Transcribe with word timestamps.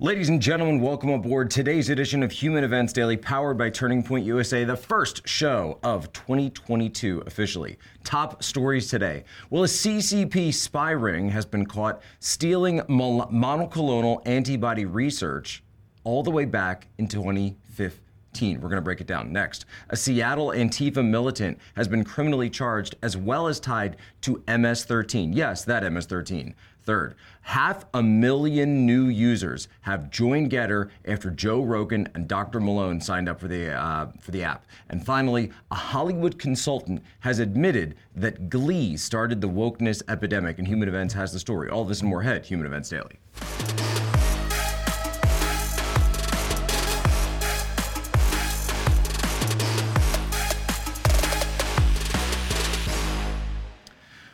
Ladies 0.00 0.28
and 0.28 0.40
gentlemen, 0.40 0.80
welcome 0.80 1.10
aboard 1.10 1.50
today's 1.50 1.90
edition 1.90 2.22
of 2.22 2.30
Human 2.30 2.62
Events 2.62 2.92
Daily, 2.92 3.16
powered 3.16 3.58
by 3.58 3.68
Turning 3.68 4.00
Point 4.00 4.24
USA, 4.24 4.62
the 4.62 4.76
first 4.76 5.26
show 5.26 5.80
of 5.82 6.12
2022 6.12 7.24
officially. 7.26 7.76
Top 8.04 8.40
stories 8.40 8.86
today. 8.86 9.24
Well, 9.50 9.64
a 9.64 9.66
CCP 9.66 10.54
spy 10.54 10.92
ring 10.92 11.28
has 11.30 11.44
been 11.44 11.66
caught 11.66 12.00
stealing 12.20 12.78
monoclonal 12.82 14.24
antibody 14.24 14.84
research 14.84 15.64
all 16.04 16.22
the 16.22 16.30
way 16.30 16.44
back 16.44 16.86
in 16.98 17.08
2015. 17.08 18.60
We're 18.60 18.68
going 18.68 18.76
to 18.76 18.80
break 18.80 19.00
it 19.00 19.08
down 19.08 19.32
next. 19.32 19.64
A 19.90 19.96
Seattle 19.96 20.50
Antifa 20.50 21.04
militant 21.04 21.58
has 21.74 21.88
been 21.88 22.04
criminally 22.04 22.48
charged 22.48 22.94
as 23.02 23.16
well 23.16 23.48
as 23.48 23.58
tied 23.58 23.96
to 24.20 24.44
MS 24.46 24.84
13. 24.84 25.32
Yes, 25.32 25.64
that 25.64 25.92
MS 25.92 26.06
13. 26.06 26.54
Third, 26.88 27.16
half 27.42 27.84
a 27.92 28.02
million 28.02 28.86
new 28.86 29.08
users 29.08 29.68
have 29.82 30.08
joined 30.08 30.50
Gettr 30.50 30.88
after 31.04 31.30
Joe 31.30 31.62
Rogan 31.62 32.08
and 32.14 32.26
Dr. 32.26 32.60
Malone 32.60 32.98
signed 33.02 33.28
up 33.28 33.38
for 33.38 33.46
the 33.46 33.74
uh, 33.74 34.06
for 34.18 34.30
the 34.30 34.42
app. 34.42 34.64
And 34.88 35.04
finally, 35.04 35.52
a 35.70 35.74
Hollywood 35.74 36.38
consultant 36.38 37.02
has 37.20 37.40
admitted 37.40 37.94
that 38.16 38.48
Glee 38.48 38.96
started 38.96 39.42
the 39.42 39.50
wokeness 39.50 40.00
epidemic, 40.08 40.58
and 40.58 40.66
Human 40.66 40.88
Events 40.88 41.12
has 41.12 41.30
the 41.30 41.38
story. 41.38 41.68
All 41.68 41.84
this 41.84 42.00
and 42.00 42.08
more 42.08 42.22
ahead. 42.22 42.46
Human 42.46 42.64
Events 42.64 42.88
Daily. 42.88 43.18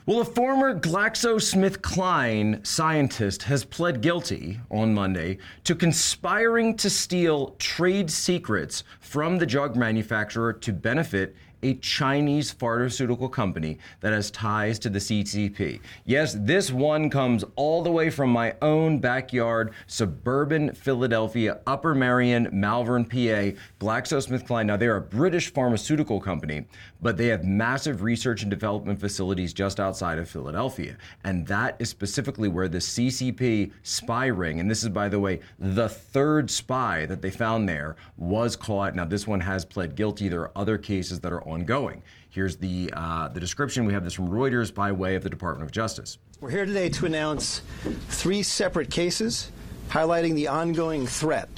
Well, 0.06 0.20
a 0.20 0.24
former 0.26 0.78
GlaxoSmithKline 0.78 2.66
scientist 2.66 3.44
has 3.44 3.64
pled 3.64 4.02
guilty 4.02 4.60
on 4.70 4.92
Monday 4.92 5.38
to 5.64 5.74
conspiring 5.74 6.76
to 6.76 6.90
steal 6.90 7.56
trade 7.58 8.10
secrets 8.10 8.84
from 9.00 9.38
the 9.38 9.46
drug 9.46 9.76
manufacturer 9.76 10.52
to 10.52 10.74
benefit 10.74 11.34
a 11.64 11.74
Chinese 11.76 12.52
pharmaceutical 12.52 13.28
company 13.28 13.78
that 14.00 14.12
has 14.12 14.30
ties 14.30 14.78
to 14.78 14.90
the 14.90 14.98
CCP. 14.98 15.80
Yes, 16.04 16.36
this 16.38 16.70
one 16.70 17.08
comes 17.08 17.42
all 17.56 17.82
the 17.82 17.90
way 17.90 18.10
from 18.10 18.30
my 18.30 18.54
own 18.60 18.98
backyard, 18.98 19.72
suburban 19.86 20.74
Philadelphia, 20.74 21.60
Upper 21.66 21.94
Merion, 21.94 22.48
Malvern, 22.52 23.06
PA, 23.06 23.56
GlaxoSmithKline. 23.80 24.66
Now, 24.66 24.76
they're 24.76 24.96
a 24.96 25.00
British 25.00 25.52
pharmaceutical 25.52 26.20
company, 26.20 26.66
but 27.00 27.16
they 27.16 27.28
have 27.28 27.44
massive 27.44 28.02
research 28.02 28.42
and 28.42 28.50
development 28.50 29.00
facilities 29.00 29.54
just 29.54 29.80
outside 29.80 30.18
of 30.18 30.28
Philadelphia. 30.28 30.96
And 31.24 31.46
that 31.46 31.76
is 31.78 31.88
specifically 31.88 32.48
where 32.48 32.68
the 32.68 32.78
CCP 32.78 33.72
spy 33.82 34.26
ring, 34.26 34.60
and 34.60 34.70
this 34.70 34.82
is, 34.82 34.90
by 34.90 35.08
the 35.08 35.18
way, 35.18 35.40
the 35.58 35.88
third 35.88 36.50
spy 36.50 37.06
that 37.06 37.22
they 37.22 37.30
found 37.30 37.66
there, 37.66 37.96
was 38.18 38.54
caught. 38.54 38.94
Now, 38.94 39.06
this 39.06 39.26
one 39.26 39.40
has 39.40 39.64
pled 39.64 39.96
guilty. 39.96 40.28
There 40.28 40.42
are 40.42 40.52
other 40.54 40.76
cases 40.76 41.20
that 41.20 41.32
are 41.32 41.46
on 41.48 41.53
ongoing. 41.54 42.02
Here's 42.30 42.56
the, 42.56 42.90
uh, 42.92 43.28
the 43.28 43.40
description. 43.40 43.86
We 43.86 43.92
have 43.92 44.04
this 44.04 44.12
from 44.12 44.28
Reuters 44.28 44.74
by 44.74 44.92
way 44.92 45.14
of 45.14 45.22
the 45.22 45.30
Department 45.30 45.64
of 45.64 45.72
Justice. 45.72 46.18
We're 46.40 46.50
here 46.50 46.66
today 46.66 46.88
to 46.90 47.06
announce 47.06 47.62
three 48.08 48.42
separate 48.42 48.90
cases 48.90 49.50
highlighting 49.88 50.34
the 50.34 50.48
ongoing 50.48 51.06
threat 51.06 51.48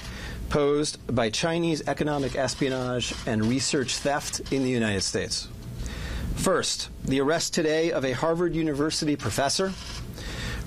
posed 0.51 0.99
by 1.15 1.31
Chinese 1.31 1.83
economic 1.89 2.37
espionage 2.37 3.15
and 3.27 3.45
research 3.45 3.97
theft 3.97 4.53
in 4.53 4.63
the 4.63 4.71
United 4.71 5.01
States. 5.01 5.49
First, 6.37 6.91
the 7.05 7.21
arrest 7.21 7.55
today 7.55 7.91
of 7.91 8.05
a 8.05 8.13
Harvard 8.13 8.55
University 8.55 9.17
professor 9.17 9.71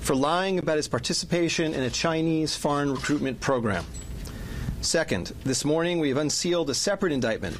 for 0.00 0.14
lying 0.16 0.58
about 0.58 0.76
his 0.76 0.88
participation 0.88 1.72
in 1.72 1.84
a 1.84 1.90
Chinese 1.90 2.56
foreign 2.56 2.92
recruitment 2.92 3.40
program. 3.40 3.84
Second, 4.80 5.32
this 5.44 5.64
morning 5.64 6.00
we 6.00 6.08
have 6.08 6.18
unsealed 6.18 6.68
a 6.68 6.74
separate 6.74 7.12
indictment 7.12 7.56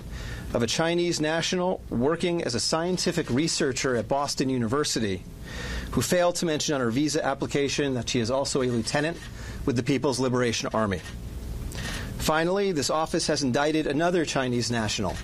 of 0.53 0.63
a 0.63 0.67
Chinese 0.67 1.21
national 1.21 1.81
working 1.91 2.43
as 2.43 2.55
a 2.55 2.61
scientific 2.61 3.31
researcher 3.31 3.97
at 3.97 4.09
Boston 4.09 4.49
University 4.49 5.23
who 5.93 6.03
failed 6.03 6.37
to 6.37 6.47
mention 6.47 6.75
on 6.75 6.81
her 6.81 6.91
visa 6.91 7.25
application 7.25 7.95
that 7.95 8.09
she 8.09 8.21
is 8.21 8.31
also 8.31 8.63
a 8.63 8.67
lieutenant 8.67 9.17
with 9.67 9.77
the 9.77 9.83
People's 9.83 10.21
Liberation 10.21 10.69
Army. 10.73 11.01
Finally, 12.19 12.73
this 12.73 12.91
office 12.91 13.27
has 13.27 13.43
indicted 13.43 13.87
another 13.87 14.25
Chinese 14.25 14.71
national 14.71 15.15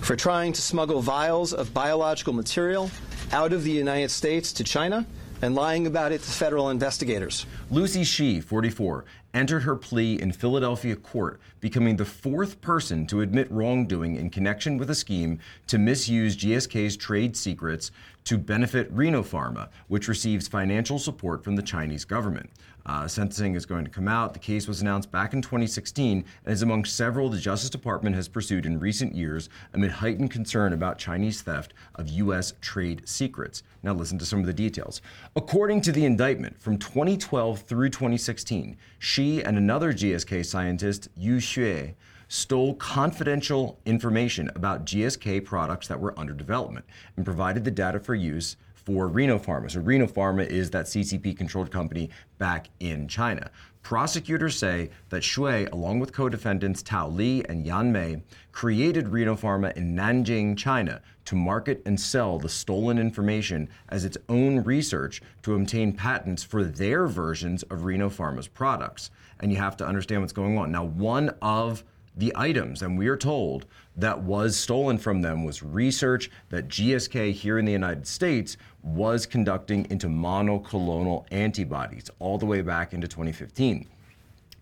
for 0.00 0.16
trying 0.16 0.52
to 0.52 0.62
smuggle 0.62 1.00
vials 1.00 1.52
of 1.52 1.74
biological 1.74 2.32
material 2.32 2.90
out 3.32 3.52
of 3.52 3.64
the 3.64 3.70
United 3.70 4.10
States 4.10 4.52
to 4.52 4.64
China 4.64 5.06
and 5.42 5.54
lying 5.54 5.86
about 5.86 6.12
it 6.12 6.20
to 6.22 6.30
federal 6.30 6.70
investigators. 6.70 7.46
Lucy 7.70 8.04
Xi, 8.04 8.40
44, 8.40 9.04
entered 9.32 9.60
her 9.60 9.76
plea 9.76 10.20
in 10.20 10.32
Philadelphia 10.32 10.96
court, 10.96 11.40
becoming 11.60 11.96
the 11.96 12.04
fourth 12.04 12.60
person 12.60 13.06
to 13.06 13.20
admit 13.20 13.50
wrongdoing 13.50 14.16
in 14.16 14.30
connection 14.30 14.76
with 14.76 14.90
a 14.90 14.94
scheme 14.94 15.38
to 15.66 15.78
misuse 15.78 16.36
GSK's 16.36 16.96
trade 16.96 17.36
secrets 17.36 17.90
to 18.24 18.38
benefit 18.38 18.94
Renopharma, 18.94 19.68
which 19.88 20.08
receives 20.08 20.48
financial 20.48 20.98
support 20.98 21.42
from 21.42 21.56
the 21.56 21.62
Chinese 21.62 22.04
government. 22.04 22.50
Uh, 22.90 23.06
sentencing 23.06 23.54
is 23.54 23.66
going 23.66 23.84
to 23.84 23.90
come 23.90 24.08
out. 24.08 24.32
The 24.32 24.40
case 24.40 24.66
was 24.66 24.82
announced 24.82 25.12
back 25.12 25.32
in 25.32 25.40
2016 25.40 26.24
and 26.44 26.52
is 26.52 26.62
among 26.62 26.84
several 26.84 27.28
the 27.28 27.38
Justice 27.38 27.70
Department 27.70 28.16
has 28.16 28.26
pursued 28.26 28.66
in 28.66 28.80
recent 28.80 29.14
years 29.14 29.48
amid 29.74 29.92
heightened 29.92 30.32
concern 30.32 30.72
about 30.72 30.98
Chinese 30.98 31.40
theft 31.40 31.72
of 31.94 32.08
U.S. 32.08 32.52
trade 32.60 33.02
secrets. 33.04 33.62
Now, 33.84 33.94
listen 33.94 34.18
to 34.18 34.26
some 34.26 34.40
of 34.40 34.46
the 34.46 34.52
details. 34.52 35.02
According 35.36 35.82
to 35.82 35.92
the 35.92 36.04
indictment, 36.04 36.60
from 36.60 36.78
2012 36.78 37.60
through 37.60 37.90
2016, 37.90 38.76
she 38.98 39.40
and 39.40 39.56
another 39.56 39.92
GSK 39.92 40.44
scientist, 40.44 41.10
Yu 41.16 41.36
Xue, 41.36 41.94
stole 42.26 42.74
confidential 42.74 43.78
information 43.86 44.50
about 44.56 44.84
GSK 44.84 45.44
products 45.44 45.86
that 45.86 46.00
were 46.00 46.18
under 46.18 46.32
development 46.32 46.86
and 47.16 47.24
provided 47.24 47.64
the 47.64 47.70
data 47.70 48.00
for 48.00 48.16
use 48.16 48.56
for 48.84 49.08
Renopharma. 49.08 49.70
So 49.70 49.80
Renopharma 49.80 50.46
is 50.46 50.70
that 50.70 50.86
CCP 50.86 51.36
controlled 51.36 51.70
company 51.70 52.10
back 52.38 52.68
in 52.80 53.08
China. 53.08 53.50
Prosecutors 53.82 54.58
say 54.58 54.90
that 55.08 55.22
Xue, 55.22 55.70
along 55.72 56.00
with 56.00 56.12
co-defendants 56.12 56.82
Tao 56.82 57.08
Li 57.08 57.42
and 57.48 57.64
Yan 57.64 57.90
Mei, 57.92 58.22
created 58.52 59.06
Renopharma 59.06 59.74
in 59.76 59.96
Nanjing, 59.96 60.56
China, 60.56 61.00
to 61.24 61.34
market 61.34 61.82
and 61.86 61.98
sell 61.98 62.38
the 62.38 62.48
stolen 62.48 62.98
information 62.98 63.68
as 63.88 64.04
its 64.04 64.18
own 64.28 64.62
research 64.64 65.22
to 65.42 65.54
obtain 65.54 65.92
patents 65.92 66.42
for 66.42 66.62
their 66.62 67.06
versions 67.06 67.62
of 67.64 67.80
Renopharma's 67.80 68.48
products. 68.48 69.10
And 69.40 69.50
you 69.50 69.58
have 69.58 69.76
to 69.78 69.86
understand 69.86 70.20
what's 70.20 70.32
going 70.32 70.58
on. 70.58 70.70
Now, 70.70 70.84
one 70.84 71.30
of 71.40 71.82
the 72.16 72.32
items, 72.34 72.82
and 72.82 72.98
we 72.98 73.08
are 73.08 73.16
told 73.16 73.66
that 73.96 74.20
was 74.20 74.56
stolen 74.56 74.98
from 74.98 75.22
them 75.22 75.44
was 75.44 75.62
research 75.62 76.30
that 76.48 76.68
GSK 76.68 77.32
here 77.32 77.58
in 77.58 77.64
the 77.64 77.72
United 77.72 78.06
States 78.06 78.56
was 78.82 79.26
conducting 79.26 79.86
into 79.90 80.08
monoclonal 80.08 81.24
antibodies 81.30 82.10
all 82.18 82.38
the 82.38 82.46
way 82.46 82.62
back 82.62 82.92
into 82.92 83.06
2015. 83.06 83.86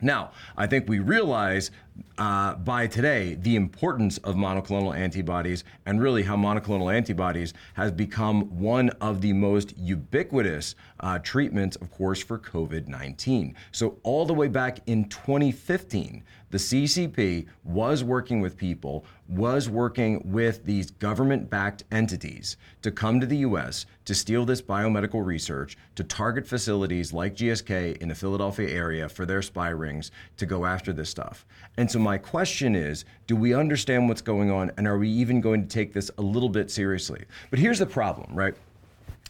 Now, 0.00 0.31
I 0.56 0.69
think 0.69 0.88
we 0.88 1.00
realize 1.00 1.72
uh, 2.19 2.54
by 2.54 2.87
today 2.87 3.34
the 3.34 3.56
importance 3.56 4.19
of 4.19 4.37
monoclonal 4.37 4.97
antibodies 4.97 5.64
and 5.87 6.00
really 6.00 6.22
how 6.22 6.37
monoclonal 6.37 6.94
antibodies 6.94 7.53
has 7.75 7.91
become 7.91 8.42
one 8.60 8.91
of 9.00 9.20
the 9.20 9.32
most 9.32 9.76
ubiquitous 9.76 10.76
uh, 11.00 11.19
treatments, 11.19 11.75
of 11.76 11.91
course, 11.91 12.22
for 12.22 12.38
COVID 12.38 12.87
19. 12.87 13.56
So, 13.72 13.98
all 14.04 14.25
the 14.25 14.34
way 14.34 14.47
back 14.47 14.78
in 14.87 15.08
2015, 15.08 16.22
the 16.50 16.59
CCP 16.59 17.47
was 17.64 18.03
working 18.03 18.41
with 18.41 18.56
people, 18.56 19.04
was 19.28 19.69
working 19.69 20.22
with 20.25 20.64
these 20.64 20.91
government 20.91 21.50
backed 21.50 21.84
entities 21.91 22.56
to 22.82 22.91
come 22.91 23.20
to 23.20 23.26
the 23.26 23.38
US 23.38 23.84
to 24.06 24.14
steal 24.14 24.47
this 24.47 24.62
biomedical 24.62 25.25
research, 25.25 25.76
to 25.94 26.04
target 26.04 26.47
facilities 26.47 27.12
like 27.12 27.37
GSK 27.37 27.98
in 27.98 28.08
the 28.08 28.14
Philadelphia 28.14 28.70
area 28.70 29.08
for 29.08 29.26
their 29.26 29.43
spy 29.43 29.69
rings 29.69 30.11
to 30.38 30.46
go 30.46 30.64
after 30.64 30.93
this 30.93 31.11
stuff. 31.11 31.44
And 31.76 31.90
so, 31.90 31.99
my 31.99 32.17
question 32.17 32.75
is 32.75 33.05
do 33.26 33.37
we 33.37 33.55
understand 33.55 34.08
what's 34.08 34.22
going 34.22 34.50
on, 34.50 34.70
and 34.78 34.88
are 34.88 34.99
we 34.99 35.08
even 35.11 35.40
going 35.40 35.62
to 35.62 35.69
take 35.69 35.93
this 35.93 36.11
a 36.17 36.22
little 36.22 36.49
bit 36.49 36.70
seriously? 36.70 37.25
But 37.50 37.58
here's 37.58 37.78
the 37.78 37.87
problem, 37.87 38.34
right? 38.34 38.55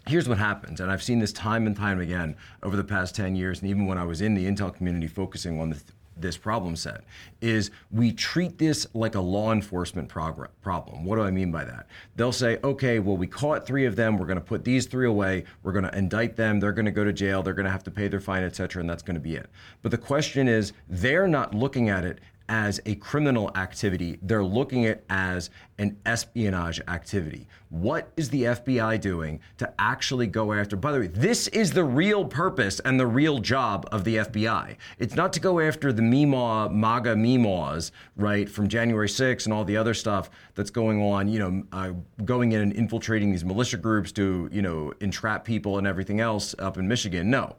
here's 0.08 0.28
what 0.28 0.38
happens, 0.38 0.80
and 0.80 0.90
I've 0.90 1.02
seen 1.02 1.18
this 1.18 1.32
time 1.32 1.66
and 1.66 1.76
time 1.76 2.00
again 2.00 2.34
over 2.62 2.76
the 2.76 2.84
past 2.84 3.14
10 3.14 3.36
years, 3.36 3.60
and 3.60 3.70
even 3.70 3.86
when 3.86 3.98
I 3.98 4.04
was 4.04 4.22
in 4.22 4.34
the 4.34 4.46
Intel 4.46 4.74
community 4.74 5.06
focusing 5.06 5.60
on 5.60 5.70
the, 5.70 5.80
this 6.20 6.36
problem 6.36 6.76
set 6.76 7.04
is 7.40 7.70
we 7.90 8.12
treat 8.12 8.58
this 8.58 8.86
like 8.94 9.14
a 9.14 9.20
law 9.20 9.52
enforcement 9.52 10.08
problem. 10.08 11.04
What 11.04 11.16
do 11.16 11.22
I 11.22 11.30
mean 11.30 11.50
by 11.50 11.64
that? 11.64 11.86
They'll 12.16 12.32
say, 12.32 12.58
okay, 12.64 12.98
well, 12.98 13.16
we 13.16 13.26
caught 13.26 13.66
three 13.66 13.84
of 13.84 13.96
them. 13.96 14.18
We're 14.18 14.26
going 14.26 14.38
to 14.38 14.44
put 14.44 14.64
these 14.64 14.86
three 14.86 15.06
away. 15.06 15.44
We're 15.62 15.72
going 15.72 15.84
to 15.84 15.96
indict 15.96 16.36
them. 16.36 16.60
They're 16.60 16.72
going 16.72 16.86
to 16.86 16.90
go 16.90 17.04
to 17.04 17.12
jail. 17.12 17.42
They're 17.42 17.54
going 17.54 17.66
to 17.66 17.72
have 17.72 17.84
to 17.84 17.90
pay 17.90 18.08
their 18.08 18.20
fine, 18.20 18.42
et 18.42 18.56
cetera, 18.56 18.80
and 18.80 18.88
that's 18.88 19.02
going 19.02 19.14
to 19.14 19.20
be 19.20 19.36
it. 19.36 19.48
But 19.82 19.90
the 19.90 19.98
question 19.98 20.48
is, 20.48 20.72
they're 20.88 21.28
not 21.28 21.54
looking 21.54 21.88
at 21.88 22.04
it 22.04 22.20
as 22.48 22.80
a 22.86 22.94
criminal 22.96 23.50
activity. 23.54 24.18
They're 24.22 24.44
looking 24.44 24.86
at 24.86 25.04
as 25.10 25.50
an 25.78 25.96
espionage 26.06 26.80
activity. 26.88 27.46
What 27.68 28.10
is 28.16 28.30
the 28.30 28.44
FBI 28.44 29.00
doing 29.00 29.40
to 29.58 29.72
actually 29.78 30.26
go 30.26 30.52
after? 30.52 30.76
By 30.76 30.92
the 30.92 31.00
way, 31.00 31.06
this 31.08 31.48
is 31.48 31.72
the 31.72 31.84
real 31.84 32.24
purpose 32.24 32.80
and 32.80 32.98
the 32.98 33.06
real 33.06 33.38
job 33.38 33.86
of 33.92 34.04
the 34.04 34.16
FBI. 34.16 34.76
It's 34.98 35.14
not 35.14 35.32
to 35.34 35.40
go 35.40 35.60
after 35.60 35.92
the 35.92 36.02
Meemaw, 36.02 36.72
MAGA 36.72 37.14
Meemaws, 37.14 37.90
right, 38.16 38.48
from 38.48 38.68
January 38.68 39.08
6th 39.08 39.44
and 39.44 39.52
all 39.52 39.64
the 39.64 39.76
other 39.76 39.94
stuff 39.94 40.30
that's 40.54 40.70
going 40.70 41.02
on, 41.02 41.28
you 41.28 41.38
know, 41.38 41.62
uh, 41.72 41.92
going 42.24 42.52
in 42.52 42.62
and 42.62 42.72
infiltrating 42.72 43.30
these 43.30 43.44
militia 43.44 43.76
groups 43.76 44.10
to, 44.12 44.48
you 44.50 44.62
know, 44.62 44.92
entrap 45.00 45.44
people 45.44 45.78
and 45.78 45.86
everything 45.86 46.20
else 46.20 46.54
up 46.58 46.78
in 46.78 46.88
Michigan. 46.88 47.30
No. 47.30 47.56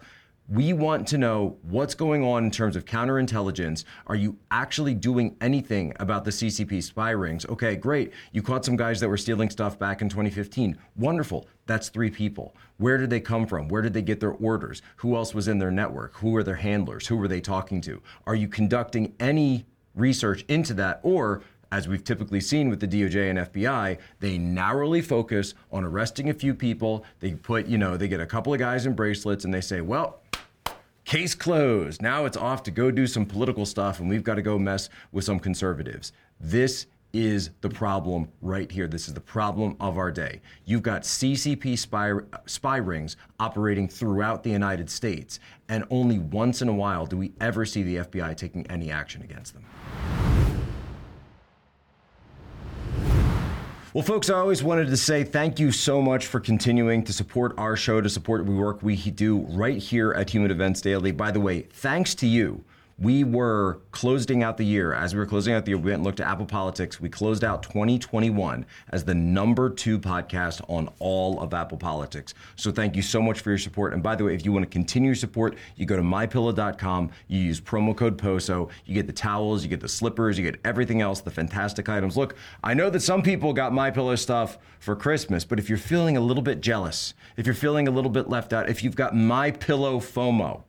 We 0.51 0.74
want 0.74 1.07
to 1.10 1.19
know 1.19 1.57
what's 1.62 1.94
going 1.94 2.24
on 2.24 2.44
in 2.44 2.50
terms 2.50 2.75
of 2.75 2.84
counterintelligence. 2.84 3.84
Are 4.07 4.16
you 4.16 4.36
actually 4.50 4.96
doing 4.96 5.36
anything 5.42 5.94
about 6.00 6.25
the 6.25 6.31
CCP 6.31 6.81
spy 6.81 7.12
rings? 7.12 7.46
Okay, 7.46 7.75
great. 7.75 8.13
You 8.31 8.42
caught 8.42 8.66
some 8.66 8.75
guys 8.75 9.00
that 9.00 9.10
were 9.10 9.18
stealing 9.18 9.51
stuff 9.51 9.78
back 9.78 10.01
in 10.01 10.10
2015. 10.10 10.75
Wonderful. 10.96 11.48
That's 11.68 11.90
three 11.90 12.10
people. 12.10 12.56
Where 12.78 12.98
did 12.98 13.12
they 13.12 13.19
come 13.19 13.46
from? 13.46 13.68
Where 13.68 13.84
did 13.84 13.94
they 13.94 14.01
get 14.01 14.19
their 14.19 14.31
orders? 14.31 14.81
Who 14.96 15.16
else 15.16 15.36
was 15.36 15.48
in 15.48 15.60
their 15.60 15.69
network? 15.69 16.16
Who 16.16 16.31
were 16.31 16.42
their 16.42 16.56
handlers? 16.56 17.06
Who 17.06 17.18
were 17.18 17.28
they 17.28 17.42
talking 17.42 17.80
to? 17.81 18.02
Are 18.25 18.34
you 18.34 18.48
conducting 18.48 19.13
any 19.19 19.68
research 19.94 20.45
into 20.48 20.74
that? 20.74 21.00
Or 21.04 21.44
as 21.72 21.88
we've 21.88 22.04
typically 22.04 22.42
seen 22.42 22.72
with 22.72 22.80
the 22.80 22.88
DOJ 22.88 23.30
and 23.30 23.38
FBI, 23.38 24.00
they 24.19 24.40
narrowly 24.40 25.04
focus 25.04 25.54
on 25.72 25.84
arresting 25.84 26.31
a 26.31 26.34
few 26.34 26.56
people. 26.56 27.06
They 27.19 27.36
put, 27.36 27.68
you 27.68 27.78
know, 27.78 27.98
they 27.98 28.07
get 28.07 28.19
a 28.19 28.25
couple 28.25 28.52
of 28.52 28.57
guys 28.57 28.88
in 28.88 28.95
bracelets 28.95 29.45
and 29.45 29.54
they 29.54 29.62
say, 29.62 29.81
well, 29.81 30.24
Case 31.09 31.33
closed. 31.33 32.03
Now 32.03 32.25
it's 32.25 32.38
off 32.38 32.61
to 32.61 32.69
go 32.69 32.91
do 32.91 33.07
some 33.07 33.25
political 33.25 33.65
stuff, 33.65 34.00
and 34.00 34.07
we've 34.07 34.23
got 34.23 34.35
to 34.35 34.44
go 34.44 34.59
mess 34.59 34.89
with 35.11 35.25
some 35.25 35.39
conservatives. 35.39 36.11
This 36.39 36.85
is 37.13 37.50
the 37.61 37.69
problem 37.69 38.27
right 38.44 38.71
here. 38.71 38.88
This 38.88 39.07
is 39.07 39.15
the 39.15 39.19
problem 39.19 39.75
of 39.79 39.97
our 39.97 40.11
day. 40.11 40.39
You've 40.65 40.83
got 40.83 41.01
CCP 41.01 41.79
spy, 41.79 42.13
spy 42.45 42.77
rings 42.77 43.17
operating 43.39 43.88
throughout 43.88 44.44
the 44.44 44.51
United 44.51 44.88
States, 44.88 45.39
and 45.67 45.83
only 45.89 46.19
once 46.19 46.61
in 46.61 46.69
a 46.69 46.73
while 46.73 47.07
do 47.07 47.17
we 47.17 47.33
ever 47.41 47.65
see 47.65 47.81
the 47.81 47.95
FBI 47.95 48.38
taking 48.38 48.67
any 48.67 48.91
action 48.91 49.23
against 49.23 49.56
them. 49.56 50.58
Well, 53.91 54.03
folks, 54.03 54.30
I 54.30 54.36
always 54.36 54.62
wanted 54.62 54.89
to 54.89 54.97
say 54.97 55.24
thank 55.24 55.59
you 55.59 55.71
so 55.71 56.00
much 56.00 56.27
for 56.27 56.39
continuing 56.39 57.03
to 57.06 57.12
support 57.12 57.56
our 57.57 57.75
show, 57.75 58.01
to 58.01 58.07
support 58.07 58.45
the 58.45 58.51
work 58.51 58.83
we 58.83 58.95
do 58.95 59.39
right 59.50 59.80
here 59.80 60.12
at 60.13 60.30
Human 60.30 60.51
Events 60.51 60.80
Daily. 60.80 61.12
By 61.12 61.31
the 61.31 61.39
way, 61.39 61.62
thanks 61.63 62.13
to 62.15 62.27
you 62.27 62.63
we 63.01 63.24
were 63.24 63.80
closing 63.92 64.44
out 64.44 64.57
the 64.57 64.66
year. 64.66 64.94
As 64.94 65.13
we 65.13 65.19
were 65.19 65.25
closing 65.25 65.54
out 65.54 65.63
the 65.63 65.72
year, 65.72 65.78
we 65.78 65.86
went 65.86 65.96
and 65.96 66.04
looked 66.04 66.19
at 66.19 66.28
Apple 66.28 66.46
Politics. 66.46 67.00
We 67.00 67.07
closed 67.10 67.44
out 67.44 67.63
2021 67.63 68.66
as 68.90 69.06
the 69.06 69.16
number 69.16 69.69
two 69.69 69.98
podcast 69.98 70.62
on 70.69 70.90
all 71.00 71.40
of 71.40 71.54
Apple 71.54 71.78
Politics. 71.78 72.34
So 72.57 72.72
thank 72.72 72.98
you 72.98 73.01
so 73.01 73.22
much 73.22 73.40
for 73.40 73.51
your 73.51 73.57
support. 73.57 73.94
And 73.94 74.04
by 74.04 74.16
the 74.16 74.25
way, 74.25 74.36
if 74.36 74.44
you 74.44 74.51
want 74.51 74.63
to 74.63 74.69
continue 74.69 75.10
your 75.10 75.16
support, 75.16 75.56
you 75.78 75.86
go 75.86 75.96
to 75.96 76.01
mypillow.com, 76.01 77.12
you 77.28 77.40
use 77.40 77.62
promo 77.62 77.96
code 77.96 78.18
POSO, 78.18 78.69
you 78.86 78.94
get 78.94 79.07
the 79.07 79.13
towels, 79.13 79.63
you 79.63 79.69
get 79.69 79.80
the 79.80 79.88
slippers, 79.88 80.38
you 80.38 80.44
get 80.44 80.60
everything 80.66 81.02
else, 81.02 81.22
the 81.22 81.31
fantastic 81.31 81.88
items. 81.88 82.18
Look, 82.18 82.36
I 82.63 82.74
know 82.74 82.90
that 82.90 83.02
some 83.02 83.22
people 83.22 83.54
got 83.54 83.72
My 83.72 83.92
Pillow 83.92 84.16
stuff 84.16 84.57
for 84.80 84.95
Christmas, 84.95 85.45
but 85.45 85.57
if 85.57 85.69
you're 85.69 85.78
feeling 85.78 86.18
a 86.18 86.22
little 86.22 86.44
bit 86.44 86.60
jealous, 86.60 87.13
if 87.38 87.45
you're 87.45 87.56
feeling 87.56 87.88
a 87.88 87.92
little 87.92 88.12
bit 88.12 88.28
left 88.30 88.52
out, 88.52 88.69
if 88.69 88.84
you've 88.84 88.95
got 88.95 89.16
My 89.16 89.52
Pillow 89.52 90.00
FOMO, 90.00 90.63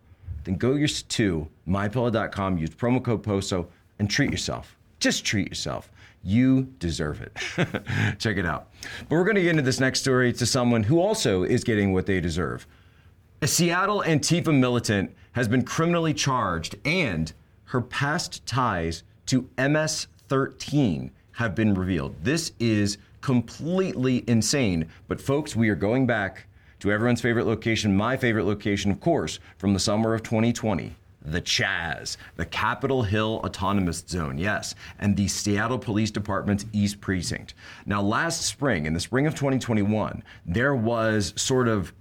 then 0.44 0.56
go 0.56 0.76
to 0.76 1.48
mypillow.com, 1.68 2.58
use 2.58 2.70
promo 2.70 3.02
code 3.02 3.22
POSO, 3.22 3.66
and 3.98 4.10
treat 4.10 4.30
yourself. 4.30 4.76
Just 4.98 5.24
treat 5.24 5.48
yourself. 5.48 5.90
You 6.22 6.64
deserve 6.78 7.22
it. 7.22 7.36
Check 8.18 8.36
it 8.36 8.44
out. 8.44 8.70
But 9.08 9.16
we're 9.16 9.24
going 9.24 9.36
to 9.36 9.42
get 9.42 9.50
into 9.50 9.62
this 9.62 9.80
next 9.80 10.00
story 10.00 10.32
to 10.34 10.46
someone 10.46 10.82
who 10.82 11.00
also 11.00 11.42
is 11.42 11.64
getting 11.64 11.92
what 11.92 12.06
they 12.06 12.20
deserve. 12.20 12.66
A 13.42 13.46
Seattle 13.46 14.02
Antifa 14.06 14.56
militant 14.56 15.14
has 15.32 15.48
been 15.48 15.64
criminally 15.64 16.12
charged, 16.12 16.76
and 16.84 17.32
her 17.64 17.80
past 17.80 18.44
ties 18.44 19.02
to 19.26 19.48
MS 19.56 20.08
13 20.28 21.10
have 21.32 21.54
been 21.54 21.72
revealed. 21.72 22.16
This 22.22 22.52
is 22.58 22.98
completely 23.22 24.24
insane. 24.26 24.88
But, 25.08 25.20
folks, 25.20 25.56
we 25.56 25.70
are 25.70 25.74
going 25.74 26.06
back 26.06 26.46
to 26.80 26.90
everyone's 26.90 27.20
favorite 27.20 27.46
location, 27.46 27.96
my 27.96 28.16
favorite 28.16 28.44
location, 28.44 28.90
of 28.90 29.00
course, 29.00 29.38
from 29.58 29.72
the 29.72 29.78
summer 29.78 30.14
of 30.14 30.22
2020 30.22 30.96
the 31.22 31.42
Chaz, 31.42 32.16
the 32.36 32.46
Capitol 32.46 33.02
Hill 33.02 33.42
Autonomous 33.44 34.02
Zone, 34.08 34.38
yes, 34.38 34.74
and 34.98 35.16
the 35.16 35.28
Seattle 35.28 35.78
Police 35.78 36.10
Department's 36.10 36.64
East 36.72 37.00
Precinct. 37.00 37.52
Now, 37.84 38.00
last 38.00 38.42
spring, 38.42 38.86
in 38.86 38.94
the 38.94 39.00
spring 39.00 39.26
of 39.26 39.34
2021, 39.34 40.22
there 40.46 40.74
was 40.74 41.34
sort 41.36 41.68
of 41.68 41.92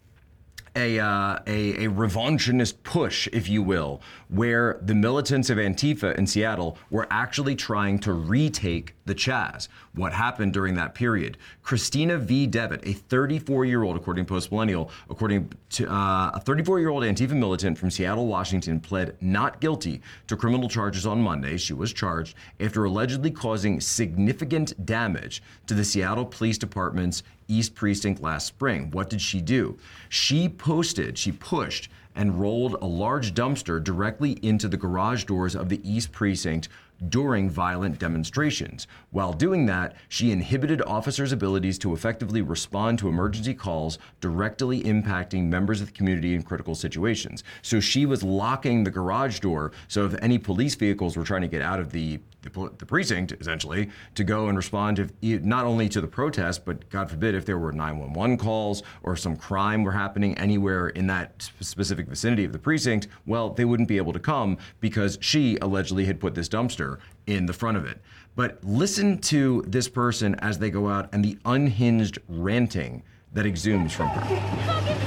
a, 0.76 1.00
uh, 1.00 1.40
a, 1.48 1.86
a 1.86 1.90
revanchist 1.90 2.84
push, 2.84 3.28
if 3.34 3.50
you 3.50 3.62
will, 3.62 4.02
where 4.30 4.80
the 4.82 4.96
militants 4.96 5.50
of 5.50 5.58
Antifa 5.58 6.16
in 6.16 6.28
Seattle 6.28 6.78
were 6.90 7.08
actually 7.10 7.56
trying 7.56 8.00
to 8.00 8.14
retake 8.14 8.96
the 9.06 9.16
Chaz. 9.16 9.68
What 9.96 10.14
happened 10.14 10.54
during 10.54 10.76
that 10.76 10.94
period? 10.94 11.38
Christina 11.64 12.18
V. 12.18 12.46
Devitt, 12.46 12.88
a 12.88 12.94
34 12.94 13.66
year 13.66 13.84
old, 13.84 13.98
according 13.98 14.26
to 14.26 14.30
Post 14.30 14.52
Millennial, 14.52 14.92
according 15.10 15.52
to 15.72 15.92
uh, 15.92 16.32
a 16.36 16.40
34 16.40 16.80
year 16.80 16.90
old 16.90 17.04
Antifa 17.04 17.32
militant 17.32 17.78
from 17.78 17.90
Seattle, 17.90 18.28
Washington, 18.28 18.80
pled 18.80 19.16
not 19.20 19.60
guilty 19.60 20.02
to 20.28 20.38
criminal 20.38 20.70
charges 20.70 21.06
on 21.06 21.22
Monday. 21.22 21.58
She 21.58 21.74
was 21.74 21.92
charged 21.92 22.36
after 22.60 22.86
allegedly 22.86 23.32
causing 23.32 23.82
significant 23.82 24.86
damage 24.86 25.42
to 25.68 25.74
the 25.74 25.84
Seattle 25.84 26.26
Police 26.26 26.58
Department's 26.58 27.24
East 27.50 27.76
Precinct 27.76 28.22
last 28.22 28.48
spring. 28.48 28.92
What 28.92 29.10
did 29.10 29.22
she 29.22 29.42
do? 29.42 29.78
She 30.08 30.48
posted, 30.48 31.18
she 31.18 31.34
pushed 31.34 31.90
and 32.16 32.40
rolled 32.40 32.76
a 32.82 32.86
large 32.86 33.34
dumpster 33.34 33.84
directly 33.84 34.34
into 34.42 34.68
the 34.68 34.78
garage 34.78 35.24
doors 35.26 35.56
of 35.56 35.70
the 35.70 35.82
East 35.90 36.12
Precinct 36.12 36.70
during 37.08 37.50
violent 37.50 37.98
demonstrations. 37.98 38.88
While 39.12 39.32
doing 39.32 39.66
that, 39.68 39.96
she 40.10 40.32
inhibited 40.32 40.82
officers' 40.82 41.32
abilities 41.32 41.80
to 41.80 41.94
effectively 41.94 42.42
respond 42.42 43.00
to 43.00 43.08
emergency 43.08 43.54
calls, 43.54 44.00
directly 44.20 44.84
impacting 44.84 45.46
members 45.46 45.80
of 45.80 45.88
the 45.88 45.94
community 45.94 46.36
in 46.36 46.44
critical 46.44 46.76
situations. 46.76 47.44
So 47.62 47.80
she 47.80 48.06
was 48.06 48.22
locking 48.22 48.84
the 48.84 48.92
garage 48.92 49.40
door, 49.40 49.72
so 49.88 50.06
if 50.06 50.14
any 50.22 50.38
police 50.38 50.76
vehicles 50.76 51.16
were 51.16 51.24
trying 51.24 51.44
to 51.44 51.48
get 51.48 51.62
out 51.62 51.80
of 51.80 51.92
the 51.92 52.20
the, 52.42 52.72
the, 52.78 52.86
precinct 52.86 53.34
essentially 53.40 53.90
to 54.16 54.24
go 54.24 54.48
and 54.48 54.58
respond 54.58 54.98
to 54.98 55.40
not 55.40 55.66
only 55.66 55.90
to 55.90 56.00
the 56.00 56.08
protest, 56.08 56.66
but 56.66 56.90
God 56.90 57.10
forbid 57.10 57.36
if 57.36 57.46
there 57.46 57.58
were 57.58 57.72
911 57.72 58.38
calls 58.38 58.82
or 59.04 59.16
some 59.16 59.36
crime 59.36 59.84
were 59.84 59.92
happening 59.92 60.38
anywhere 60.38 60.90
in 60.90 61.08
that 61.08 61.50
specific 61.60 62.08
vicinity 62.08 62.46
of 62.46 62.54
the 62.54 62.60
precinct. 62.60 63.08
Well, 63.26 63.50
they 63.50 63.66
wouldn't 63.66 63.90
be 63.90 63.98
able 63.98 64.14
to 64.14 64.20
come 64.20 64.58
because 64.80 65.18
she 65.22 65.58
allegedly 65.62 66.06
had 66.06 66.20
put 66.20 66.36
this 66.36 66.50
dumpster 66.50 67.00
in 67.28 67.46
the 67.46 67.54
front 67.54 67.78
of 67.78 67.86
it. 67.86 68.02
But 68.36 68.64
listen 68.64 69.18
to 69.20 69.64
this 69.68 69.90
person 69.90 70.36
as 70.36 70.60
they 70.60 70.70
go 70.70 70.88
out 70.88 71.10
and 71.14 71.26
the 71.26 71.38
unhinged 71.46 72.20
ranting 72.28 73.04
that 73.34 73.46
exudes 73.46 73.94
from 73.94 74.08
her. 74.08 74.99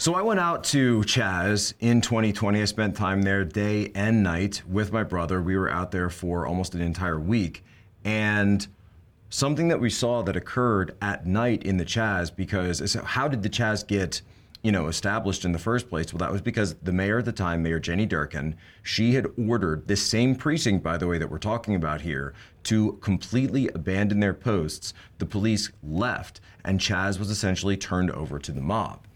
So 0.00 0.14
I 0.14 0.22
went 0.22 0.40
out 0.40 0.64
to 0.64 1.00
Chaz 1.00 1.74
in 1.78 2.00
2020. 2.00 2.62
I 2.62 2.64
spent 2.64 2.96
time 2.96 3.20
there 3.20 3.44
day 3.44 3.92
and 3.94 4.22
night 4.22 4.62
with 4.66 4.94
my 4.94 5.02
brother. 5.02 5.42
We 5.42 5.58
were 5.58 5.70
out 5.70 5.90
there 5.90 6.08
for 6.08 6.46
almost 6.46 6.74
an 6.74 6.80
entire 6.80 7.20
week. 7.20 7.62
And 8.02 8.66
something 9.28 9.68
that 9.68 9.78
we 9.78 9.90
saw 9.90 10.22
that 10.22 10.36
occurred 10.36 10.96
at 11.02 11.26
night 11.26 11.64
in 11.64 11.76
the 11.76 11.84
Chaz, 11.84 12.34
because 12.34 12.94
how 12.94 13.28
did 13.28 13.42
the 13.42 13.50
Chaz 13.50 13.86
get 13.86 14.22
you 14.62 14.72
know, 14.72 14.86
established 14.86 15.44
in 15.44 15.52
the 15.52 15.58
first 15.58 15.90
place? 15.90 16.14
Well, 16.14 16.20
that 16.20 16.32
was 16.32 16.40
because 16.40 16.76
the 16.76 16.92
mayor 16.92 17.18
at 17.18 17.26
the 17.26 17.32
time, 17.32 17.62
Mayor 17.62 17.78
Jenny 17.78 18.06
Durkan, 18.06 18.54
she 18.82 19.12
had 19.12 19.26
ordered 19.36 19.86
this 19.86 20.02
same 20.02 20.34
precinct, 20.34 20.82
by 20.82 20.96
the 20.96 21.08
way, 21.08 21.18
that 21.18 21.30
we're 21.30 21.36
talking 21.36 21.74
about 21.74 22.00
here, 22.00 22.32
to 22.62 22.94
completely 23.02 23.68
abandon 23.68 24.20
their 24.20 24.32
posts. 24.32 24.94
The 25.18 25.26
police 25.26 25.70
left, 25.82 26.40
and 26.64 26.80
Chaz 26.80 27.18
was 27.18 27.28
essentially 27.28 27.76
turned 27.76 28.10
over 28.12 28.38
to 28.38 28.50
the 28.50 28.62
mob. 28.62 29.06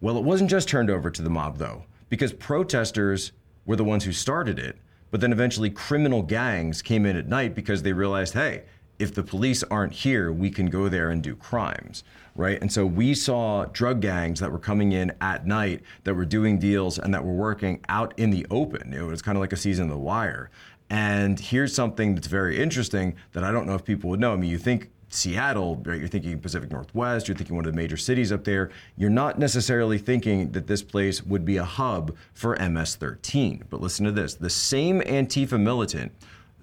Well, 0.00 0.16
it 0.16 0.22
wasn't 0.22 0.50
just 0.50 0.68
turned 0.68 0.90
over 0.90 1.10
to 1.10 1.22
the 1.22 1.30
mob, 1.30 1.58
though, 1.58 1.84
because 2.08 2.32
protesters 2.32 3.32
were 3.66 3.76
the 3.76 3.84
ones 3.84 4.04
who 4.04 4.12
started 4.12 4.58
it, 4.58 4.78
but 5.10 5.20
then 5.20 5.32
eventually 5.32 5.70
criminal 5.70 6.22
gangs 6.22 6.82
came 6.82 7.04
in 7.04 7.16
at 7.16 7.26
night 7.26 7.54
because 7.54 7.82
they 7.82 7.92
realized, 7.92 8.34
hey, 8.34 8.62
if 9.00 9.12
the 9.14 9.22
police 9.22 9.64
aren't 9.64 9.92
here, 9.92 10.32
we 10.32 10.50
can 10.50 10.66
go 10.66 10.88
there 10.88 11.10
and 11.10 11.22
do 11.22 11.34
crimes, 11.34 12.04
right? 12.36 12.60
And 12.60 12.72
so 12.72 12.86
we 12.86 13.12
saw 13.14 13.64
drug 13.66 14.00
gangs 14.00 14.38
that 14.40 14.52
were 14.52 14.58
coming 14.58 14.92
in 14.92 15.12
at 15.20 15.46
night, 15.46 15.82
that 16.04 16.14
were 16.14 16.24
doing 16.24 16.58
deals, 16.58 16.98
and 16.98 17.12
that 17.12 17.24
were 17.24 17.32
working 17.32 17.80
out 17.88 18.16
in 18.18 18.30
the 18.30 18.46
open. 18.50 18.92
It 18.92 19.02
was 19.02 19.22
kind 19.22 19.36
of 19.36 19.40
like 19.40 19.52
a 19.52 19.56
season 19.56 19.84
of 19.86 19.90
The 19.90 19.98
Wire. 19.98 20.50
And 20.90 21.38
here's 21.38 21.74
something 21.74 22.14
that's 22.14 22.28
very 22.28 22.60
interesting 22.60 23.16
that 23.32 23.44
I 23.44 23.50
don't 23.50 23.66
know 23.66 23.74
if 23.74 23.84
people 23.84 24.10
would 24.10 24.20
know. 24.20 24.32
I 24.32 24.36
mean, 24.36 24.50
you 24.50 24.58
think 24.58 24.90
Seattle, 25.10 25.82
right? 25.84 25.98
You're 25.98 26.08
thinking 26.08 26.38
Pacific 26.38 26.70
Northwest, 26.70 27.28
you're 27.28 27.36
thinking 27.36 27.56
one 27.56 27.64
of 27.64 27.72
the 27.72 27.76
major 27.76 27.96
cities 27.96 28.30
up 28.30 28.44
there. 28.44 28.70
You're 28.96 29.10
not 29.10 29.38
necessarily 29.38 29.98
thinking 29.98 30.52
that 30.52 30.66
this 30.66 30.82
place 30.82 31.22
would 31.22 31.44
be 31.44 31.56
a 31.56 31.64
hub 31.64 32.16
for 32.34 32.56
MS 32.56 32.96
13. 32.96 33.64
But 33.70 33.80
listen 33.80 34.04
to 34.04 34.12
this 34.12 34.34
the 34.34 34.50
same 34.50 35.00
Antifa 35.00 35.60
militant, 35.60 36.12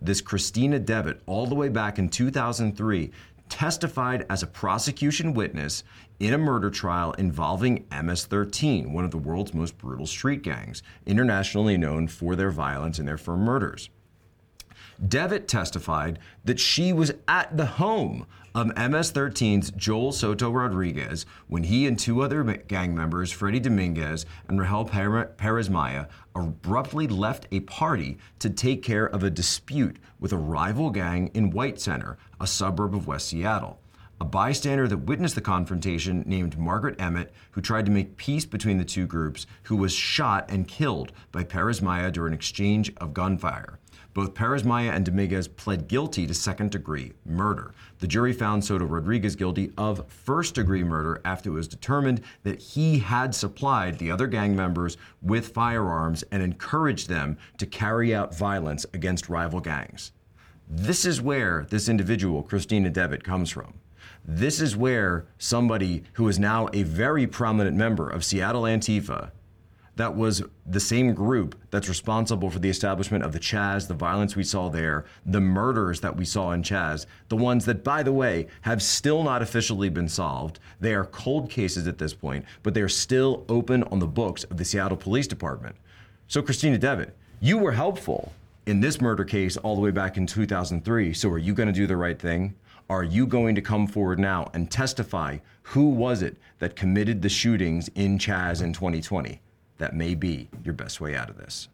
this 0.01 0.21
Christina 0.21 0.79
Devitt, 0.79 1.21
all 1.25 1.47
the 1.47 1.55
way 1.55 1.69
back 1.69 1.97
in 1.97 2.09
2003, 2.09 3.11
testified 3.49 4.25
as 4.29 4.43
a 4.43 4.47
prosecution 4.47 5.33
witness 5.33 5.83
in 6.19 6.33
a 6.33 6.37
murder 6.37 6.69
trial 6.69 7.13
involving 7.13 7.85
MS 7.91 8.25
13, 8.25 8.93
one 8.93 9.05
of 9.05 9.11
the 9.11 9.17
world's 9.17 9.53
most 9.53 9.77
brutal 9.77 10.05
street 10.05 10.41
gangs, 10.41 10.81
internationally 11.05 11.77
known 11.77 12.07
for 12.07 12.35
their 12.35 12.51
violence 12.51 12.99
and 12.99 13.07
their 13.07 13.17
for 13.17 13.35
murders. 13.35 13.89
Devitt 15.05 15.47
testified 15.47 16.19
that 16.45 16.59
she 16.59 16.93
was 16.93 17.11
at 17.27 17.55
the 17.57 17.65
home 17.65 18.25
of 18.55 18.67
MS 18.67 19.11
13's 19.11 19.71
Joel 19.71 20.13
Soto 20.13 20.49
Rodriguez 20.49 21.25
when 21.47 21.63
he 21.63 21.85
and 21.85 21.99
two 21.99 22.21
other 22.21 22.41
gang 22.43 22.95
members, 22.95 23.29
Freddie 23.29 23.59
Dominguez 23.59 24.25
and 24.47 24.59
Rahel 24.59 24.85
Perez 24.85 25.69
Maya, 25.69 26.05
abruptly 26.33 27.07
left 27.07 27.47
a 27.51 27.59
party 27.61 28.17
to 28.39 28.49
take 28.49 28.81
care 28.81 29.07
of 29.07 29.23
a 29.23 29.29
dispute 29.29 29.97
with 30.19 30.31
a 30.31 30.37
rival 30.37 30.89
gang 30.89 31.29
in 31.33 31.49
White 31.49 31.81
Center, 31.81 32.17
a 32.39 32.47
suburb 32.47 32.95
of 32.95 33.07
West 33.07 33.27
Seattle. 33.27 33.81
A 34.21 34.25
bystander 34.25 34.87
that 34.87 34.99
witnessed 34.99 35.35
the 35.35 35.41
confrontation, 35.41 36.23
named 36.25 36.57
Margaret 36.57 36.95
Emmett, 37.01 37.33
who 37.51 37.59
tried 37.59 37.85
to 37.85 37.91
make 37.91 38.15
peace 38.15 38.45
between 38.45 38.77
the 38.77 38.85
two 38.85 39.05
groups, 39.05 39.45
who 39.63 39.75
was 39.75 39.91
shot 39.91 40.49
and 40.49 40.69
killed 40.69 41.11
by 41.33 41.43
Perez 41.43 41.81
Maya 41.81 42.09
during 42.09 42.31
an 42.31 42.39
exchange 42.39 42.93
of 42.95 43.13
gunfire. 43.13 43.77
Both 44.15 44.33
Perez 44.33 44.63
Maya 44.63 44.91
and 44.91 45.05
Dominguez 45.05 45.49
pled 45.49 45.89
guilty 45.89 46.25
to 46.25 46.33
second 46.33 46.71
degree 46.71 47.11
murder. 47.25 47.73
The 47.99 48.07
jury 48.07 48.31
found 48.31 48.63
Soto 48.63 48.85
Rodriguez 48.85 49.35
guilty 49.35 49.73
of 49.77 50.07
first 50.07 50.55
degree 50.55 50.85
murder 50.85 51.21
after 51.25 51.49
it 51.49 51.53
was 51.53 51.67
determined 51.67 52.21
that 52.43 52.61
he 52.61 52.99
had 52.99 53.35
supplied 53.35 53.99
the 53.99 54.09
other 54.09 54.27
gang 54.27 54.55
members 54.55 54.95
with 55.21 55.49
firearms 55.49 56.23
and 56.31 56.41
encouraged 56.41 57.09
them 57.09 57.37
to 57.57 57.65
carry 57.65 58.15
out 58.15 58.33
violence 58.33 58.85
against 58.93 59.27
rival 59.27 59.59
gangs. 59.59 60.13
This 60.69 61.03
is 61.03 61.21
where 61.21 61.67
this 61.69 61.89
individual, 61.89 62.41
Christina 62.41 62.89
Devitt, 62.89 63.25
comes 63.25 63.49
from. 63.49 63.73
This 64.23 64.61
is 64.61 64.77
where 64.77 65.25
somebody 65.39 66.03
who 66.13 66.29
is 66.29 66.39
now 66.39 66.69
a 66.71 66.83
very 66.83 67.27
prominent 67.27 67.75
member 67.75 68.09
of 68.09 68.23
Seattle 68.23 68.63
Antifa 68.63 69.31
that 69.95 70.15
was 70.15 70.43
the 70.65 70.79
same 70.79 71.13
group 71.13 71.55
that's 71.71 71.87
responsible 71.87 72.49
for 72.49 72.59
the 72.59 72.69
establishment 72.69 73.23
of 73.23 73.31
the 73.31 73.39
Chaz, 73.39 73.87
the 73.87 73.93
violence 73.93 74.35
we 74.35 74.43
saw 74.43 74.69
there, 74.69 75.05
the 75.25 75.39
murders 75.39 76.01
that 76.01 76.15
we 76.15 76.25
saw 76.25 76.51
in 76.51 76.63
Chaz, 76.63 77.05
the 77.29 77.35
ones 77.35 77.65
that, 77.65 77.83
by 77.83 78.03
the 78.03 78.11
way, 78.11 78.47
have 78.61 78.81
still 78.81 79.23
not 79.23 79.41
officially 79.41 79.89
been 79.89 80.09
solved. 80.09 80.59
They 80.79 80.93
are 80.93 81.05
cold 81.05 81.49
cases 81.49 81.87
at 81.87 81.97
this 81.97 82.13
point, 82.13 82.45
but 82.63 82.73
they 82.73 82.81
are 82.81 82.89
still 82.89 83.45
open 83.47 83.83
on 83.83 83.99
the 83.99 84.07
books 84.07 84.43
of 84.45 84.57
the 84.57 84.65
Seattle 84.65 84.97
Police 84.97 85.27
Department. 85.27 85.75
So, 86.27 86.41
Christina 86.41 86.77
Devitt, 86.77 87.15
you 87.39 87.57
were 87.57 87.71
helpful 87.71 88.33
in 88.65 88.81
this 88.81 88.99
murder 88.99 89.23
case 89.23 89.57
all 89.57 89.75
the 89.75 89.81
way 89.81 89.91
back 89.91 90.17
in 90.17 90.27
2003. 90.27 91.13
So, 91.13 91.29
are 91.29 91.37
you 91.37 91.53
going 91.53 91.67
to 91.67 91.73
do 91.73 91.87
the 91.87 91.97
right 91.97 92.19
thing? 92.19 92.55
Are 92.89 93.03
you 93.03 93.25
going 93.25 93.55
to 93.55 93.61
come 93.61 93.87
forward 93.87 94.19
now 94.19 94.51
and 94.53 94.69
testify 94.69 95.37
who 95.63 95.89
was 95.89 96.21
it 96.21 96.37
that 96.59 96.75
committed 96.75 97.21
the 97.21 97.29
shootings 97.29 97.89
in 97.95 98.19
Chaz 98.19 98.61
in 98.61 98.73
2020? 98.73 99.41
That 99.77 99.95
may 99.95 100.15
be 100.15 100.49
your 100.63 100.73
best 100.73 101.01
way 101.01 101.15
out 101.15 101.29
of 101.29 101.37
this. 101.37 101.67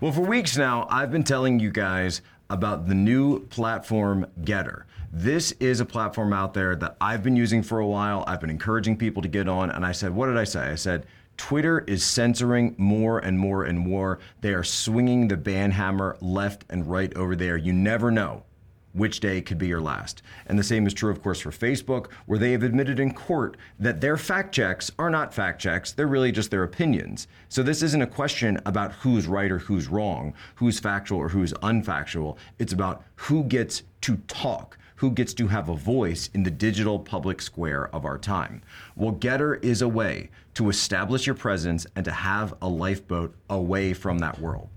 Well, 0.00 0.12
for 0.12 0.20
weeks 0.20 0.56
now, 0.56 0.86
I've 0.90 1.10
been 1.10 1.24
telling 1.24 1.58
you 1.58 1.70
guys 1.70 2.22
about 2.50 2.86
the 2.86 2.94
new 2.94 3.40
platform 3.46 4.26
Gettr. 4.42 4.84
This 5.12 5.52
is 5.52 5.80
a 5.80 5.84
platform 5.84 6.32
out 6.32 6.54
there 6.54 6.76
that 6.76 6.96
I've 7.00 7.22
been 7.22 7.36
using 7.36 7.62
for 7.62 7.80
a 7.80 7.86
while. 7.86 8.24
I've 8.26 8.40
been 8.40 8.50
encouraging 8.50 8.96
people 8.96 9.22
to 9.22 9.28
get 9.28 9.48
on, 9.48 9.70
and 9.70 9.84
I 9.84 9.92
said, 9.92 10.14
What 10.14 10.26
did 10.26 10.36
I 10.36 10.44
say? 10.44 10.60
I 10.60 10.74
said, 10.76 11.06
Twitter 11.36 11.80
is 11.86 12.04
censoring 12.04 12.74
more 12.78 13.18
and 13.20 13.38
more 13.38 13.64
and 13.64 13.78
more. 13.78 14.18
They 14.40 14.54
are 14.54 14.64
swinging 14.64 15.28
the 15.28 15.36
ban 15.36 15.70
hammer 15.70 16.16
left 16.20 16.64
and 16.68 16.86
right 16.88 17.14
over 17.16 17.36
there. 17.36 17.56
You 17.56 17.72
never 17.72 18.10
know 18.10 18.44
which 18.98 19.20
day 19.20 19.40
could 19.40 19.58
be 19.58 19.68
your 19.68 19.80
last. 19.80 20.22
And 20.46 20.58
the 20.58 20.62
same 20.62 20.86
is 20.86 20.94
true, 20.94 21.10
of 21.10 21.22
course, 21.22 21.40
for 21.40 21.50
Facebook, 21.50 22.10
where 22.26 22.38
they 22.38 22.52
have 22.52 22.62
admitted 22.62 23.00
in 23.00 23.14
court 23.14 23.56
that 23.78 24.00
their 24.00 24.16
fact 24.16 24.54
checks 24.54 24.90
are 24.98 25.10
not 25.10 25.32
fact 25.32 25.60
checks, 25.60 25.92
they're 25.92 26.06
really 26.06 26.32
just 26.32 26.50
their 26.50 26.64
opinions. 26.64 27.28
So 27.48 27.62
this 27.62 27.82
isn't 27.82 28.02
a 28.02 28.06
question 28.06 28.60
about 28.66 28.92
who's 28.92 29.26
right 29.26 29.50
or 29.50 29.58
who's 29.58 29.88
wrong, 29.88 30.34
who's 30.56 30.80
factual 30.80 31.18
or 31.18 31.28
who's 31.28 31.52
unfactual. 31.54 32.36
It's 32.58 32.72
about 32.72 33.04
who 33.16 33.44
gets 33.44 33.82
to 34.02 34.16
talk. 34.28 34.76
Who 34.96 35.12
gets 35.12 35.32
to 35.34 35.46
have 35.46 35.68
a 35.68 35.76
voice 35.76 36.28
in 36.34 36.42
the 36.42 36.50
digital 36.50 36.98
public 36.98 37.40
square 37.40 37.88
of 37.94 38.04
our 38.04 38.18
time? 38.18 38.62
Well, 38.96 39.12
Gettr 39.12 39.62
is 39.64 39.80
a 39.80 39.86
way 39.86 40.30
to 40.54 40.68
establish 40.70 41.24
your 41.24 41.36
presence 41.36 41.86
and 41.94 42.04
to 42.04 42.10
have 42.10 42.52
a 42.60 42.68
lifeboat 42.68 43.36
away 43.48 43.92
from 43.92 44.18
that 44.18 44.40
world. 44.40 44.70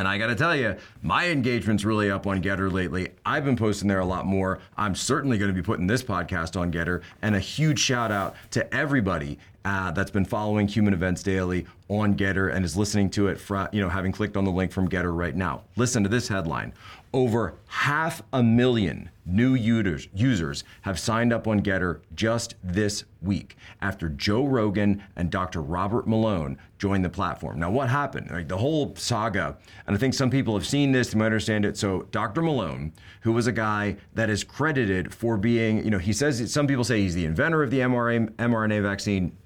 And 0.00 0.08
I 0.08 0.16
got 0.16 0.28
to 0.28 0.34
tell 0.34 0.56
you, 0.56 0.76
my 1.02 1.28
engagement's 1.28 1.84
really 1.84 2.10
up 2.10 2.26
on 2.26 2.42
Gettr 2.42 2.72
lately. 2.72 3.10
I've 3.26 3.44
been 3.44 3.54
posting 3.54 3.86
there 3.86 4.00
a 4.00 4.04
lot 4.06 4.24
more. 4.24 4.58
I'm 4.78 4.94
certainly 4.94 5.36
going 5.36 5.50
to 5.50 5.54
be 5.54 5.60
putting 5.60 5.86
this 5.86 6.02
podcast 6.02 6.58
on 6.58 6.72
Gettr. 6.72 7.02
And 7.20 7.36
a 7.36 7.38
huge 7.38 7.78
shout 7.80 8.10
out 8.10 8.34
to 8.52 8.74
everybody 8.74 9.38
uh, 9.62 9.90
that's 9.90 10.10
been 10.10 10.24
following 10.24 10.68
Human 10.68 10.94
Events 10.94 11.22
Daily 11.22 11.66
on 11.90 12.14
Gettr 12.14 12.54
and 12.54 12.64
is 12.64 12.76
listening 12.76 13.10
to 13.10 13.26
it, 13.26 13.38
from, 13.38 13.68
you 13.72 13.80
know, 13.82 13.88
having 13.88 14.12
clicked 14.12 14.36
on 14.36 14.44
the 14.44 14.50
link 14.50 14.70
from 14.70 14.88
Gettr 14.88 15.14
right 15.14 15.34
now. 15.34 15.64
Listen 15.76 16.02
to 16.04 16.08
this 16.08 16.28
headline 16.28 16.72
over 17.12 17.54
half 17.66 18.22
a 18.32 18.42
million 18.42 19.10
new 19.26 19.54
users, 19.54 20.06
users 20.14 20.62
have 20.82 20.98
signed 20.98 21.32
up 21.32 21.48
on 21.48 21.60
Gettr 21.60 22.00
just 22.14 22.54
this 22.62 23.04
week 23.20 23.56
after 23.80 24.08
Joe 24.08 24.44
Rogan 24.44 25.02
and 25.16 25.30
Dr. 25.30 25.60
Robert 25.60 26.06
Malone 26.06 26.56
joined 26.78 27.04
the 27.04 27.10
platform. 27.10 27.58
Now, 27.58 27.70
what 27.70 27.88
happened? 27.88 28.30
Like 28.30 28.46
the 28.46 28.58
whole 28.58 28.94
saga, 28.94 29.56
and 29.86 29.96
I 29.96 29.98
think 29.98 30.14
some 30.14 30.30
people 30.30 30.54
have 30.54 30.66
seen 30.66 30.92
this, 30.92 31.10
they 31.10 31.18
might 31.18 31.26
understand 31.26 31.64
it. 31.64 31.76
So, 31.76 32.02
Dr. 32.12 32.42
Malone, 32.42 32.92
who 33.22 33.32
was 33.32 33.48
a 33.48 33.52
guy 33.52 33.96
that 34.14 34.30
is 34.30 34.44
credited 34.44 35.12
for 35.12 35.36
being, 35.36 35.84
you 35.84 35.90
know, 35.90 35.98
he 35.98 36.12
says, 36.12 36.52
some 36.52 36.68
people 36.68 36.84
say 36.84 37.00
he's 37.00 37.14
the 37.14 37.24
inventor 37.24 37.64
of 37.64 37.70
the 37.70 37.80
mRNA, 37.80 38.30
mRNA 38.36 38.82
vaccine. 38.82 39.36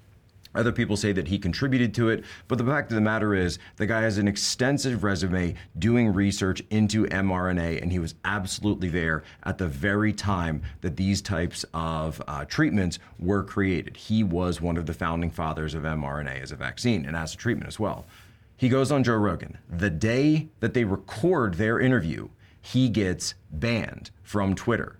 Other 0.55 0.71
people 0.71 0.95
say 0.95 1.11
that 1.11 1.27
he 1.27 1.37
contributed 1.37 1.93
to 1.95 2.09
it, 2.09 2.23
but 2.47 2.57
the 2.57 2.63
fact 2.63 2.91
of 2.91 2.95
the 2.95 3.01
matter 3.01 3.35
is, 3.35 3.59
the 3.75 3.85
guy 3.85 4.01
has 4.01 4.17
an 4.17 4.27
extensive 4.27 5.03
resume 5.03 5.55
doing 5.77 6.13
research 6.13 6.61
into 6.69 7.05
mRNA, 7.05 7.81
and 7.81 7.91
he 7.91 7.99
was 7.99 8.15
absolutely 8.23 8.89
there 8.89 9.23
at 9.43 9.57
the 9.57 9.67
very 9.67 10.13
time 10.13 10.61
that 10.81 10.95
these 10.95 11.21
types 11.21 11.65
of 11.73 12.21
uh, 12.27 12.45
treatments 12.45 12.99
were 13.19 13.43
created. 13.43 13.97
He 13.97 14.23
was 14.23 14.61
one 14.61 14.77
of 14.77 14.85
the 14.85 14.93
founding 14.93 15.29
fathers 15.29 15.73
of 15.73 15.83
mRNA 15.83 16.41
as 16.41 16.51
a 16.51 16.55
vaccine 16.55 17.05
and 17.05 17.15
as 17.15 17.33
a 17.33 17.37
treatment 17.37 17.67
as 17.67 17.79
well. 17.79 18.05
He 18.57 18.69
goes 18.69 18.91
on 18.91 19.03
Joe 19.03 19.15
Rogan. 19.15 19.57
The 19.69 19.89
day 19.89 20.47
that 20.61 20.73
they 20.73 20.85
record 20.85 21.55
their 21.55 21.79
interview, 21.79 22.29
he 22.61 22.87
gets 22.87 23.33
banned 23.51 24.11
from 24.23 24.55
Twitter 24.55 24.97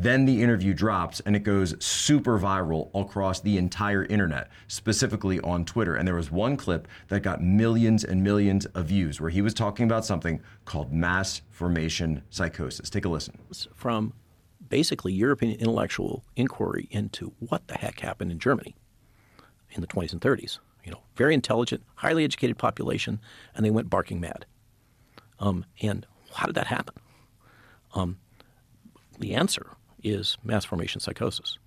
then 0.00 0.26
the 0.26 0.42
interview 0.42 0.72
drops 0.72 1.18
and 1.20 1.34
it 1.34 1.40
goes 1.40 1.74
super 1.84 2.38
viral 2.38 2.88
across 2.94 3.40
the 3.40 3.58
entire 3.58 4.04
internet, 4.04 4.48
specifically 4.68 5.40
on 5.40 5.64
Twitter. 5.64 5.96
And 5.96 6.06
there 6.06 6.14
was 6.14 6.30
one 6.30 6.56
clip 6.56 6.86
that 7.08 7.20
got 7.20 7.42
millions 7.42 8.04
and 8.04 8.22
millions 8.22 8.64
of 8.66 8.86
views 8.86 9.20
where 9.20 9.30
he 9.30 9.42
was 9.42 9.52
talking 9.52 9.86
about 9.86 10.04
something 10.04 10.40
called 10.64 10.92
mass 10.92 11.42
formation 11.50 12.22
psychosis. 12.30 12.88
Take 12.88 13.06
a 13.06 13.08
listen. 13.08 13.38
From 13.74 14.12
basically 14.68 15.12
European 15.12 15.58
intellectual 15.58 16.24
inquiry 16.36 16.86
into 16.92 17.32
what 17.40 17.66
the 17.66 17.74
heck 17.74 17.98
happened 17.98 18.30
in 18.30 18.38
Germany 18.38 18.76
in 19.72 19.80
the 19.80 19.88
20s 19.88 20.12
and 20.12 20.20
30s. 20.20 20.60
You 20.84 20.92
know, 20.92 21.02
very 21.16 21.34
intelligent, 21.34 21.82
highly 21.96 22.22
educated 22.22 22.56
population, 22.56 23.20
and 23.52 23.66
they 23.66 23.70
went 23.70 23.90
barking 23.90 24.20
mad. 24.20 24.46
Um, 25.40 25.64
and 25.82 26.06
how 26.34 26.46
did 26.46 26.54
that 26.54 26.68
happen? 26.68 26.94
Um, 27.94 28.18
the 29.18 29.34
answer 29.34 29.72
is 30.02 30.36
mass 30.42 30.64
formation 30.64 31.00
psychosis. 31.00 31.58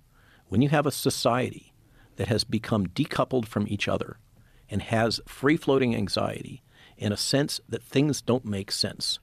When 0.48 0.62
you 0.62 0.68
have 0.68 0.86
a 0.86 0.90
society 0.90 1.72
that 2.16 2.28
has 2.28 2.44
become 2.44 2.86
decoupled 2.86 3.46
from 3.46 3.66
each 3.68 3.88
other 3.88 4.18
and 4.68 4.82
has 4.82 5.20
free 5.26 5.56
floating 5.56 5.94
anxiety 5.94 6.62
and 6.98 7.12
a 7.12 7.16
sense 7.16 7.60
that 7.68 7.82
things 7.82 8.20
don't 8.20 8.44
make 8.44 8.70
sense, 8.70 9.18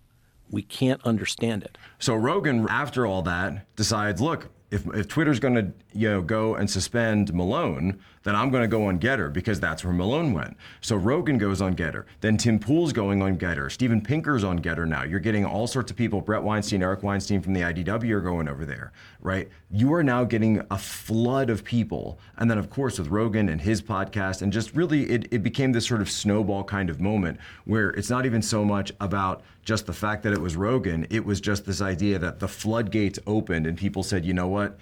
we 0.50 0.62
can't 0.62 1.02
understand 1.06 1.64
it. 1.64 1.78
So 2.00 2.16
Rogan, 2.16 2.68
after 2.70 3.06
all 3.06 3.22
that, 3.24 3.76
decides 3.76 4.22
look, 4.22 4.50
if, 4.72 4.86
if 4.94 5.08
Twitter's 5.08 5.40
going 5.40 5.56
to 5.56 5.72
you 5.94 6.10
know 6.10 6.22
go 6.22 6.56
and 6.56 6.70
suspend 6.70 7.34
Malone, 7.34 8.00
then 8.24 8.36
I'm 8.36 8.50
going 8.50 8.62
to 8.62 8.68
go 8.68 8.86
on 8.86 9.00
Gettr 9.00 9.32
because 9.32 9.60
that's 9.60 9.84
where 9.84 9.94
Malone 9.94 10.34
went. 10.34 10.58
So 10.82 10.96
Rogan 10.96 11.38
goes 11.38 11.62
on 11.62 11.76
Gettr. 11.76 12.06
Then 12.22 12.38
Tim 12.38 12.60
Pool's 12.60 12.94
going 12.94 13.22
on 13.22 13.38
Gettr. 13.38 13.72
Steven 13.72 14.02
Pinker's 14.02 14.44
on 14.44 14.60
Gettr 14.60 14.88
now. 14.88 15.04
You're 15.04 15.20
getting 15.20 15.46
all 15.46 15.68
sorts 15.68 15.90
of 15.90 15.98
people. 15.98 16.22
Bret 16.22 16.44
Weinstein, 16.44 16.84
Eric 16.84 17.02
Weinstein 17.02 17.42
from 17.42 17.54
the 17.54 17.62
IDW 17.62 18.12
are 18.12 18.22
going 18.22 18.48
over 18.48 18.66
there, 18.66 18.92
right? 19.22 19.50
You 19.72 19.94
are 19.94 20.04
now 20.04 20.24
getting 20.26 20.62
a 20.70 20.78
flood 20.78 21.50
of 21.50 21.64
people. 21.64 22.20
And 22.38 22.52
then, 22.52 22.58
of 22.58 22.70
course, 22.70 23.00
with 23.00 23.08
Rogan 23.08 23.50
and 23.50 23.62
his 23.62 23.82
podcast, 23.82 24.42
and 24.42 24.52
just 24.52 24.76
really 24.76 25.10
it, 25.10 25.28
it 25.32 25.44
became 25.44 25.72
this 25.72 25.88
sort 25.88 26.02
of 26.02 26.12
snowball 26.12 26.64
kind 26.64 26.90
of 26.90 27.00
moment 27.00 27.40
where 27.66 27.90
it's 27.92 28.10
not 28.10 28.26
even 28.26 28.42
so 28.42 28.66
much 28.66 28.92
about 29.00 29.44
just 29.64 29.86
the 29.86 29.94
fact 29.94 30.24
that 30.24 30.34
it 30.34 30.42
was 30.42 30.56
Rogan, 30.56 31.06
it 31.10 31.24
was 31.24 31.40
just 31.40 31.66
this 31.66 31.82
idea 31.82 32.18
that 32.18 32.40
the 32.40 32.48
floodgates 32.48 33.20
opened 33.28 33.68
and 33.68 33.78
people 33.78 34.02
said, 34.02 34.26
you 34.26 34.34
know 34.34 34.48
what? 34.60 34.80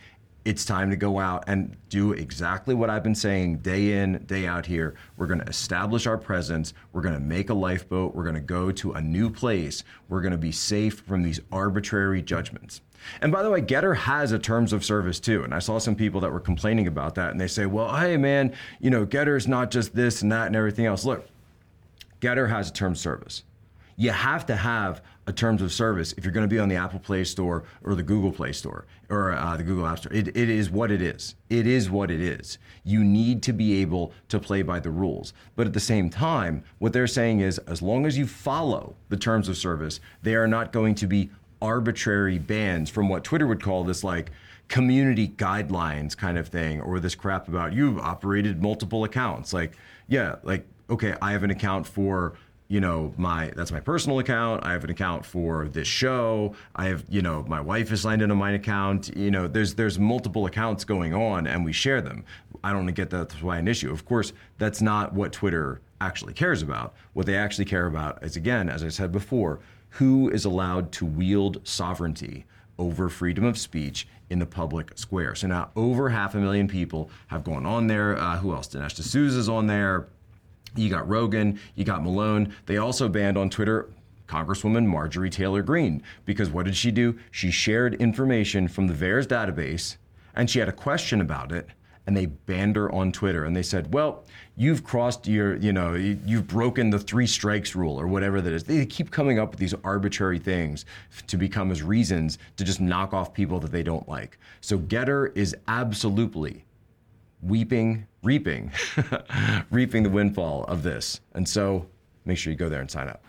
it's 0.48 0.63
time 0.63 0.89
to 0.89 0.96
go 0.96 1.19
out 1.19 1.43
and 1.48 1.75
do 1.89 2.13
exactly 2.13 2.74
what 2.74 2.89
I've 2.89 3.03
been 3.03 3.13
saying 3.13 3.57
day 3.57 4.01
in, 4.01 4.24
day 4.27 4.48
out 4.48 4.65
here. 4.65 4.96
We're 5.17 5.27
to 5.41 5.46
establish 5.46 6.07
our 6.07 6.17
presence. 6.17 6.74
We're 6.93 7.01
to 7.15 7.19
make 7.19 7.50
a 7.50 7.53
lifeboat. 7.53 8.15
We're 8.15 8.24
to 8.36 8.39
go 8.39 8.72
to 8.72 8.93
a 8.93 9.01
new 9.01 9.29
place. 9.29 9.84
We're 10.07 10.22
to 10.31 10.38
be 10.38 10.53
safe 10.53 11.01
from 11.01 11.22
these 11.22 11.41
arbitrary 11.51 12.22
judgments. 12.22 12.79
And 13.22 13.29
by 13.29 13.43
the 13.43 13.50
way, 13.50 13.62
Gettr 13.62 13.98
has 13.98 14.31
a 14.31 14.39
terms 14.39 14.72
of 14.72 14.86
service 14.86 15.19
too. 15.19 15.43
And 15.43 15.53
I 15.53 15.60
saw 15.60 15.79
some 15.79 15.96
people 15.96 16.22
that 16.22 16.31
were 16.31 16.39
complaining 16.39 16.88
about 16.88 17.15
that. 17.15 17.31
And 17.31 17.41
they 17.41 17.48
say, 17.48 17.65
well, 17.65 17.93
hey, 17.98 18.15
man, 18.15 18.53
you 18.79 18.89
know, 18.89 19.05
Gettr 19.05 19.36
is 19.36 19.50
not 19.50 19.69
just 19.69 19.93
this 19.93 20.22
and 20.22 20.31
that 20.31 20.48
and 20.48 20.55
everything 20.55 20.86
else. 20.86 21.03
Look, 21.03 21.27
Gettr 22.22 22.48
has 22.48 22.69
a 22.69 22.74
terms 22.74 23.00
of 23.00 23.01
service. 23.01 23.43
You 23.98 24.12
have 24.12 24.46
to 24.46 24.55
have 24.55 25.01
a 25.27 25.34
terms 25.34 25.62
of 25.62 25.74
service 25.74 26.13
if 26.17 26.24
you're 26.24 26.34
going 26.34 26.48
to 26.48 26.53
be 26.53 26.57
on 26.57 26.69
the 26.69 26.75
Apple 26.75 27.00
Play 27.00 27.25
Store 27.25 27.65
or 27.84 27.96
the 27.96 28.03
Google 28.03 28.31
Play 28.31 28.53
Store 28.53 28.86
or 29.10 29.34
uh, 29.34 29.57
the 29.57 29.63
Google 29.63 29.86
App 29.86 30.00
Store. 30.00 30.13
It, 30.13 30.29
it 30.29 30.50
is 30.50 30.69
what 30.69 30.89
it 30.89 31.01
is. 31.01 31.36
It 31.50 31.67
is 31.67 31.89
what 31.89 32.10
it 32.10 32.22
is. 32.22 32.57
You 32.86 33.03
need 33.03 33.43
to 33.43 33.53
be 33.53 33.81
able 33.81 34.13
to 34.29 34.39
play 34.39 34.62
by 34.62 34.79
the 34.79 34.89
rules. 34.89 35.34
But 35.55 35.67
at 35.67 35.74
the 35.74 35.79
same 35.81 36.10
time, 36.10 36.63
what 36.79 36.93
they're 36.93 37.07
saying 37.07 37.41
is 37.41 37.60
as 37.60 37.81
long 37.81 38.05
as 38.05 38.17
you 38.17 38.25
follow 38.25 38.96
the 39.10 39.17
terms 39.17 39.50
of 39.50 39.57
service, 39.57 40.00
they 40.24 40.36
are 40.36 40.48
not 40.48 40.72
going 40.72 40.96
to 40.96 41.07
be 41.07 41.29
arbitrary 41.62 42.39
bans 42.39 42.89
from 42.89 43.10
what 43.10 43.24
Twitter 43.24 43.48
would 43.48 43.62
call 43.62 43.84
this 43.84 44.03
like 44.03 44.31
community 44.67 45.27
guidelines 45.27 46.15
kind 46.15 46.38
of 46.38 46.48
thing 46.48 46.81
or 46.81 47.00
this 47.00 47.15
crap 47.15 47.48
about 47.48 47.74
you've 47.74 48.00
operated 48.00 48.62
multiple 48.62 49.03
accounts. 49.03 49.53
Like, 49.53 49.77
yeah, 50.07 50.36
like, 50.43 50.65
okay, 50.89 51.15
I 51.22 51.31
have 51.31 51.43
an 51.43 51.51
account 51.51 51.86
for 51.86 52.34
you 52.68 52.82
know 52.82 53.14
my 53.18 53.52
that's 53.56 53.72
my 53.72 53.80
personal 53.80 54.20
account. 54.20 54.66
I 54.66 54.72
have 54.74 54.84
an 54.84 54.90
account 54.90 55.26
for 55.26 55.68
this 55.68 55.88
show. 55.88 56.56
I 56.76 56.86
have 56.86 57.06
you 57.10 57.22
know 57.22 57.44
my 57.48 57.62
wife 57.62 57.92
is 57.92 58.02
signed 58.02 58.22
into 58.22 58.36
my 58.36 58.52
account. 58.52 59.16
You 59.16 59.32
know 59.32 59.48
there's 59.48 59.76
there's 59.76 59.98
multiple 59.98 60.46
accounts 60.46 60.84
going 60.84 61.14
on 61.14 61.48
and 61.48 61.64
we 61.64 61.74
share 61.74 62.02
them. 62.02 62.26
I 62.64 62.74
don't 62.74 62.88
get 62.88 63.10
that. 63.12 63.30
that's 63.30 63.42
why 63.42 63.58
an 63.58 63.68
issue. 63.68 63.92
Of 63.92 64.06
course 64.06 64.34
that's 64.58 64.82
not 64.82 65.14
what 65.14 65.32
twitter 65.32 65.82
actually 66.02 66.34
cares 66.34 66.62
about. 66.62 66.94
What 67.14 67.26
they 67.26 67.36
actually 67.36 67.66
care 67.66 67.88
about 67.88 68.24
is 68.24 68.36
again 68.36 68.70
as 68.70 68.84
i 68.84 68.90
said 68.90 69.12
before 69.12 69.60
who 69.92 70.30
is 70.30 70.46
allowed 70.46 70.92
to 70.92 71.06
wield 71.06 71.66
sovereignty 71.66 72.46
over 72.78 73.10
freedom 73.10 73.44
of 73.44 73.58
speech 73.58 74.08
in 74.30 74.40
the 74.40 74.46
public 74.46 74.98
square. 74.98 75.34
So 75.36 75.48
now 75.48 75.72
over 75.76 76.10
half 76.10 76.36
a 76.36 76.38
million 76.38 76.68
people 76.68 77.10
have 77.28 77.44
gone 77.44 77.66
on 77.66 77.88
there. 77.88 78.18
Uh, 78.18 78.38
who 78.38 78.54
else? 78.54 78.68
Dinesh 78.68 78.96
d'souza's 78.96 79.50
on 79.50 79.68
there 79.68 80.08
you 80.77 80.89
got 80.89 81.07
Rogan, 81.07 81.60
you 81.75 81.84
got 81.84 82.03
Malone. 82.03 82.53
They 82.65 82.77
also 82.77 83.07
banned 83.10 83.38
on 83.38 83.50
Twitter 83.50 83.89
Congresswoman 84.27 84.86
Marjorie 84.86 85.29
Taylor 85.29 85.63
Greene 85.63 86.03
because 86.25 86.50
what 86.50 86.65
did 86.65 86.75
she 86.75 86.91
do? 86.91 87.17
She 87.31 87.50
shared 87.50 87.96
information 87.96 88.67
from 88.67 88.88
the 88.88 88.93
VAERS 88.93 89.27
database 89.27 89.98
and 90.36 90.50
she 90.50 90.60
had 90.60 90.69
a 90.69 90.74
question 90.74 91.22
about 91.22 91.51
it 91.51 91.69
and 92.05 92.15
they 92.15 92.25
banned 92.25 92.77
her 92.77 92.89
on 92.93 93.12
Twitter 93.12 93.43
and 93.43 93.53
they 93.53 93.62
said, 93.62 93.93
"Well, 93.93 94.24
you've 94.55 94.84
crossed 94.84 95.27
your, 95.27 95.57
you 95.57 95.74
know, 95.74 95.93
you've 95.93 96.48
broken 96.48 96.89
the 96.89 97.00
three 97.00 97.27
strikes 97.27 97.75
rule 97.75 98.00
or 98.00 98.07
whatever 98.07 98.39
that 98.39 98.53
is." 98.53 98.63
They 98.63 98.86
keep 98.86 99.12
coming 99.12 99.39
up 99.39 99.51
with 99.51 99.60
these 99.60 99.74
arbitrary 99.84 100.39
things 100.39 100.86
to 101.27 101.36
become 101.36 101.69
as 101.69 101.84
reasons 101.84 102.38
to 102.55 102.63
just 102.63 102.79
knock 102.79 103.13
off 103.13 103.34
people 103.34 103.60
that 103.60 103.74
they 103.74 103.84
don't 103.84 104.07
like. 104.07 104.39
So 104.62 104.79
Gettr 104.79 105.36
is 105.36 105.53
absolutely 105.67 106.63
weeping, 107.41 108.08
reaping, 108.24 108.72
reaping 109.72 110.03
the 110.03 110.10
windfall 110.10 110.63
of 110.65 110.84
this. 110.84 111.22
And 111.34 111.48
so 111.48 111.88
make 112.25 112.38
sure 112.38 112.51
you 112.51 112.58
go 112.58 112.70
there 112.70 112.82
and 112.82 112.89
sign 112.89 113.08
up. 113.08 113.24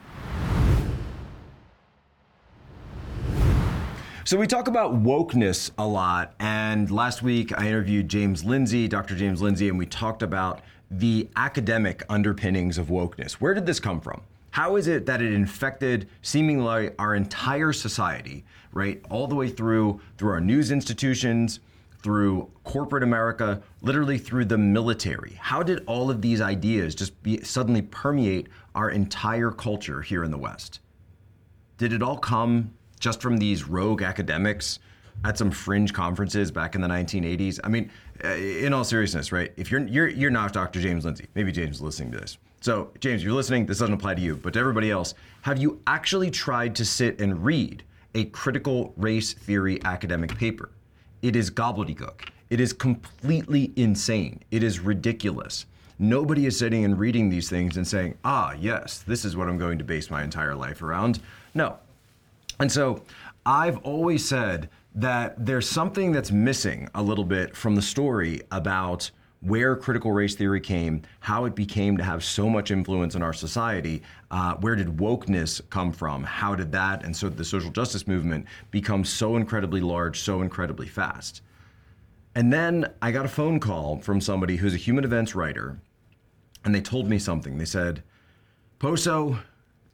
So 4.24 4.36
we 4.36 4.46
talk 4.46 4.68
about 4.68 5.02
wokeness 5.02 5.70
a 5.78 5.86
lot, 5.86 6.34
and 6.38 6.90
last 6.90 7.22
week 7.22 7.58
I 7.58 7.66
interviewed 7.66 8.10
James 8.10 8.44
Lindsay, 8.44 8.86
Dr. 8.86 9.16
James 9.16 9.40
Lindsay, 9.40 9.70
and 9.70 9.78
we 9.78 9.86
talked 9.86 10.22
about 10.22 10.60
the 10.90 11.30
academic 11.36 12.02
underpinnings 12.10 12.76
of 12.76 12.88
wokeness. 12.88 13.32
Where 13.32 13.54
did 13.54 13.64
this 13.64 13.80
come 13.80 14.02
from? 14.02 14.20
How 14.50 14.76
is 14.76 14.86
it 14.86 15.06
that 15.06 15.22
it 15.22 15.32
infected 15.32 16.08
seemingly 16.20 16.90
our 16.98 17.14
entire 17.14 17.72
society, 17.72 18.44
right? 18.72 19.02
All 19.08 19.26
the 19.28 19.34
way 19.34 19.48
through 19.48 20.00
through 20.18 20.32
our 20.32 20.40
news 20.42 20.72
institutions, 20.72 21.60
through 22.02 22.50
corporate 22.64 23.02
America, 23.02 23.60
literally 23.82 24.18
through 24.18 24.44
the 24.44 24.58
military. 24.58 25.36
How 25.40 25.62
did 25.62 25.82
all 25.86 26.10
of 26.10 26.22
these 26.22 26.40
ideas 26.40 26.94
just 26.94 27.20
be, 27.22 27.42
suddenly 27.42 27.82
permeate 27.82 28.48
our 28.74 28.90
entire 28.90 29.50
culture 29.50 30.00
here 30.02 30.22
in 30.22 30.30
the 30.30 30.38
West? 30.38 30.80
Did 31.76 31.92
it 31.92 32.02
all 32.02 32.18
come 32.18 32.72
just 33.00 33.20
from 33.20 33.36
these 33.38 33.64
rogue 33.64 34.02
academics 34.02 34.78
at 35.24 35.36
some 35.36 35.50
fringe 35.50 35.92
conferences 35.92 36.50
back 36.50 36.74
in 36.74 36.80
the 36.80 36.88
1980s? 36.88 37.58
I 37.64 37.68
mean, 37.68 37.90
uh, 38.24 38.28
in 38.28 38.72
all 38.72 38.84
seriousness, 38.84 39.32
right? 39.32 39.52
If 39.56 39.70
you're 39.70 39.86
you're 39.86 40.08
you're 40.08 40.30
not 40.30 40.52
Dr. 40.52 40.80
James 40.80 41.04
Lindsay, 41.04 41.26
maybe 41.34 41.52
James 41.52 41.76
is 41.76 41.82
listening 41.82 42.12
to 42.12 42.18
this. 42.18 42.38
So, 42.60 42.90
James, 42.98 43.22
if 43.22 43.26
you're 43.26 43.36
listening. 43.36 43.66
This 43.66 43.78
doesn't 43.78 43.94
apply 43.94 44.14
to 44.14 44.20
you, 44.20 44.36
but 44.36 44.52
to 44.54 44.58
everybody 44.58 44.90
else, 44.90 45.14
have 45.42 45.58
you 45.58 45.80
actually 45.86 46.30
tried 46.30 46.74
to 46.76 46.84
sit 46.84 47.20
and 47.20 47.44
read 47.44 47.84
a 48.14 48.24
critical 48.26 48.92
race 48.96 49.32
theory 49.32 49.80
academic 49.84 50.36
paper? 50.36 50.70
It 51.22 51.36
is 51.36 51.50
gobbledygook. 51.50 52.28
It 52.50 52.60
is 52.60 52.72
completely 52.72 53.72
insane. 53.76 54.40
It 54.50 54.62
is 54.62 54.80
ridiculous. 54.80 55.66
Nobody 55.98 56.46
is 56.46 56.58
sitting 56.58 56.84
and 56.84 56.98
reading 56.98 57.28
these 57.28 57.50
things 57.50 57.76
and 57.76 57.86
saying, 57.86 58.16
ah, 58.24 58.54
yes, 58.58 58.98
this 59.06 59.24
is 59.24 59.36
what 59.36 59.48
I'm 59.48 59.58
going 59.58 59.78
to 59.78 59.84
base 59.84 60.10
my 60.10 60.22
entire 60.22 60.54
life 60.54 60.80
around. 60.80 61.20
No. 61.54 61.76
And 62.60 62.70
so 62.70 63.02
I've 63.44 63.78
always 63.78 64.26
said 64.26 64.68
that 64.94 65.44
there's 65.44 65.68
something 65.68 66.12
that's 66.12 66.30
missing 66.30 66.88
a 66.94 67.02
little 67.02 67.24
bit 67.24 67.56
from 67.56 67.74
the 67.74 67.82
story 67.82 68.42
about 68.50 69.10
where 69.40 69.76
critical 69.76 70.10
race 70.10 70.34
theory 70.34 70.60
came, 70.60 71.02
how 71.20 71.44
it 71.44 71.54
became 71.54 71.96
to 71.96 72.02
have 72.02 72.24
so 72.24 72.48
much 72.48 72.70
influence 72.70 73.14
in 73.14 73.22
our 73.22 73.32
society. 73.32 74.02
Uh, 74.30 74.54
where 74.56 74.74
did 74.74 74.88
wokeness 74.96 75.60
come 75.70 75.92
from? 75.92 76.24
How 76.24 76.54
did 76.54 76.72
that 76.72 77.04
and 77.04 77.16
so 77.16 77.28
the 77.28 77.44
social 77.44 77.70
justice 77.70 78.06
movement 78.06 78.46
become 78.70 79.04
so 79.04 79.36
incredibly 79.36 79.80
large, 79.80 80.20
so 80.20 80.42
incredibly 80.42 80.88
fast? 80.88 81.42
And 82.34 82.52
then 82.52 82.92
I 83.00 83.12
got 83.12 83.24
a 83.24 83.28
phone 83.28 83.60
call 83.60 83.98
from 83.98 84.20
somebody 84.20 84.56
who's 84.56 84.74
a 84.74 84.78
human 84.78 85.04
events 85.04 85.34
writer, 85.34 85.80
and 86.64 86.74
they 86.74 86.80
told 86.80 87.08
me 87.08 87.18
something. 87.18 87.58
They 87.58 87.64
said, 87.64 88.02
Poso, 88.78 89.38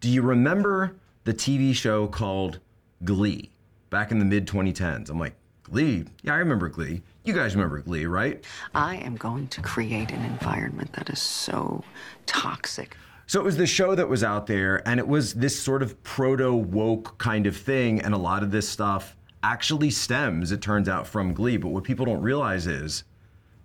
do 0.01 0.11
you 0.11 0.23
remember 0.23 0.97
the 1.25 1.33
TV 1.33 1.75
show 1.75 2.07
called 2.07 2.61
Glee 3.03 3.51
back 3.91 4.11
in 4.11 4.19
the 4.19 4.25
mid 4.25 4.47
2010s? 4.47 5.09
I'm 5.09 5.19
like, 5.19 5.37
Glee? 5.75 6.05
Yeah, 6.23 6.35
I 6.35 6.37
remember 6.37 6.69
Glee. 6.69 7.03
You 7.25 7.35
guys 7.35 7.57
remember 7.57 7.81
Glee, 7.81 8.07
right? 8.07 8.45
I 8.77 8.95
am 8.99 9.17
going 9.17 9.49
to 9.49 9.61
create 9.61 10.13
an 10.13 10.25
environment 10.25 10.93
that 10.93 11.11
is 11.11 11.19
so 11.19 11.83
toxic. 12.27 12.97
So 13.27 13.41
it 13.41 13.43
was 13.43 13.57
the 13.57 13.67
show 13.67 13.97
that 13.97 14.09
was 14.09 14.23
out 14.23 14.47
there, 14.47 14.87
and 14.87 15.01
it 15.01 15.09
was 15.09 15.35
this 15.35 15.61
sort 15.61 15.83
of 15.83 16.01
proto 16.05 16.55
woke 16.55 17.19
kind 17.19 17.45
of 17.49 17.57
thing, 17.57 18.01
and 18.01 18.15
a 18.15 18.19
lot 18.19 18.45
of 18.45 18.53
this 18.53 18.69
stuff 18.69 19.17
actually 19.43 19.91
stems, 19.91 20.53
it 20.53 20.63
turns 20.63 20.89
out, 20.89 21.09
from 21.09 21.35
Glee. 21.35 21.57
But 21.57 21.71
what 21.71 21.83
people 21.83 22.07
don't 22.07 22.23
realize 22.23 22.69
is 22.69 23.03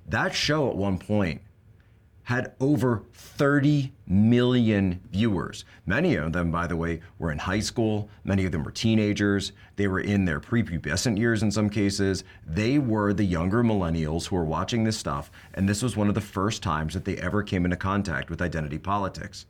that 0.07 0.33
show 0.33 0.67
at 0.67 0.75
one 0.75 0.97
point 0.97 1.43
had 2.29 2.53
over 2.59 3.01
30 3.11 3.91
million 4.05 5.01
viewers. 5.11 5.65
Many 5.87 6.13
of 6.13 6.31
them, 6.31 6.51
by 6.51 6.67
the 6.67 6.75
way, 6.75 7.01
were 7.17 7.31
in 7.31 7.39
high 7.39 7.59
school. 7.59 8.07
Many 8.23 8.45
of 8.45 8.51
them 8.51 8.63
were 8.63 8.69
teenagers. 8.69 9.51
They 9.77 9.87
were 9.87 10.01
in 10.01 10.25
their 10.25 10.39
prepubescent 10.39 11.17
years 11.17 11.41
in 11.41 11.49
some 11.49 11.71
cases. 11.71 12.23
They 12.45 12.77
were 12.77 13.13
the 13.13 13.23
younger 13.23 13.63
millennials 13.63 14.27
who 14.27 14.35
were 14.35 14.45
watching 14.45 14.83
this 14.83 14.95
stuff, 14.95 15.31
and 15.55 15.67
this 15.67 15.81
was 15.81 15.97
one 15.97 16.07
of 16.07 16.13
the 16.13 16.21
first 16.21 16.61
times 16.61 16.93
that 16.93 17.03
they 17.03 17.17
ever 17.17 17.41
came 17.41 17.65
into 17.65 17.77
contact 17.77 18.29
with 18.29 18.43
identity 18.43 18.77
politics. 18.77 19.47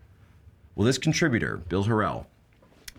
Well, 0.75 0.85
this 0.85 0.97
contributor, 0.97 1.57
Bill 1.57 1.83
Harel, 1.83 2.27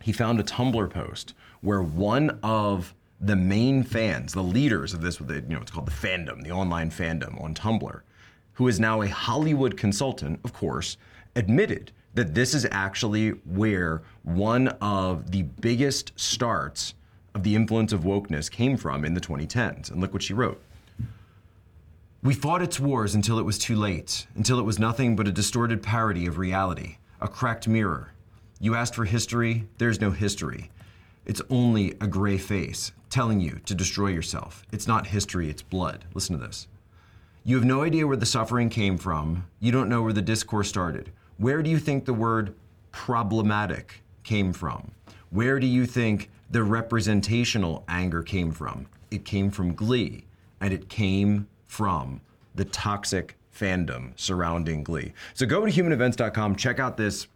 he 0.03 0.12
found 0.12 0.38
a 0.40 0.43
Tumblr 0.43 0.90
post 0.90 1.33
where 1.62 1.81
one 1.81 2.38
of 2.43 2.95
the 3.19 3.37
main 3.37 3.83
fans, 3.83 4.35
the 4.35 4.43
leaders 4.43 4.93
of 4.93 5.01
this, 5.01 5.21
you 5.21 5.40
know, 5.49 5.62
it's 5.62 5.71
called 5.71 5.87
the 5.87 6.07
fandom, 6.07 6.43
the 6.43 6.51
online 6.51 6.90
fandom 6.90 7.43
on 7.43 7.55
Tumblr, 7.55 8.03
who 8.61 8.68
is 8.68 8.79
now 8.79 9.01
a 9.01 9.09
Hollywood 9.09 9.75
consultant, 9.75 10.38
of 10.44 10.53
course, 10.53 10.99
admitted 11.35 11.92
that 12.12 12.35
this 12.35 12.53
is 12.53 12.68
actually 12.70 13.31
where 13.31 14.03
one 14.23 14.68
of 14.83 15.31
the 15.31 15.44
biggest 15.44 16.12
starts 16.14 16.92
of 17.35 17.42
the 17.42 17.57
influence 17.57 17.90
of 17.94 18.03
wokeness 18.03 18.51
came 18.51 18.77
from 18.77 19.03
in 19.07 19.14
the 19.14 19.20
2010s. 19.20 19.90
And 19.90 19.99
look 19.99 20.12
what 20.12 20.23
she 20.23 20.35
wrote. 20.35 20.61
We 22.23 22.35
fought 22.35 22.61
its 22.61 22.79
wars 22.79 23.14
until 23.14 23.38
it 23.38 23.46
was 23.46 23.57
too 23.57 23.77
late, 23.77 24.27
until 24.35 24.59
it 24.59 24.64
was 24.64 24.79
nothing 24.79 25.16
but 25.16 25.27
a 25.27 25.33
distorted 25.33 25.83
parody 25.83 26.27
of 26.27 26.37
reality, 26.37 26.99
a 27.18 27.29
cracked 27.29 27.66
mirror. 27.66 28.12
You 28.61 28.75
asked 28.75 28.94
for 28.94 29.07
history, 29.07 29.68
there's 29.79 30.03
no 30.03 30.11
history. 30.11 30.70
It's 31.25 31.40
only 31.49 31.92
a 31.92 32.07
gray 32.07 32.37
face 32.37 32.92
telling 33.09 33.40
you 33.40 33.59
to 33.64 33.75
destroy 33.75 34.09
yourself. 34.09 34.66
It's 34.70 34.87
not 34.87 35.07
history, 35.07 35.49
it's 35.49 35.62
blood. 35.62 36.05
Listen 36.12 36.38
to 36.38 36.46
this. 36.46 36.68
You 37.42 37.57
have 37.57 37.64
no 37.64 37.83
idea 37.83 38.07
where 38.07 38.18
the 38.18 38.26
suffering 38.26 38.68
came 38.68 38.98
from. 38.98 39.46
You 39.61 39.72
don't 39.72 39.88
know 39.88 40.03
where 40.03 40.12
the 40.12 40.20
discourse 40.20 40.68
started. 40.68 41.11
Where 41.38 41.62
do 41.62 41.70
you 41.70 41.79
think 41.79 42.05
the 42.05 42.12
word 42.12 42.55
problematic 42.92 44.03
came 44.24 44.53
from? 44.53 44.90
Where 45.31 45.59
do 45.59 45.66
you 45.66 45.87
think 45.87 46.29
the 46.50 46.62
representational 46.62 47.85
anger 47.88 48.22
came 48.22 48.53
from? 48.53 48.87
It 49.11 49.24
came 49.24 49.50
from 49.50 49.74
Glee, 49.74 50.24
and 50.61 50.72
it 50.74 50.90
came 50.90 51.48
from 51.66 52.20
the 52.55 52.66
toxic 52.66 53.37
fandom 53.55 54.12
surrounding 54.16 54.85
Glee. 54.85 55.14
So 55.33 55.46
go 55.46 55.64
to 55.64 55.72
humanevents.com, 55.72 56.57
check 56.57 56.79
out 56.79 56.98
this 56.98 57.26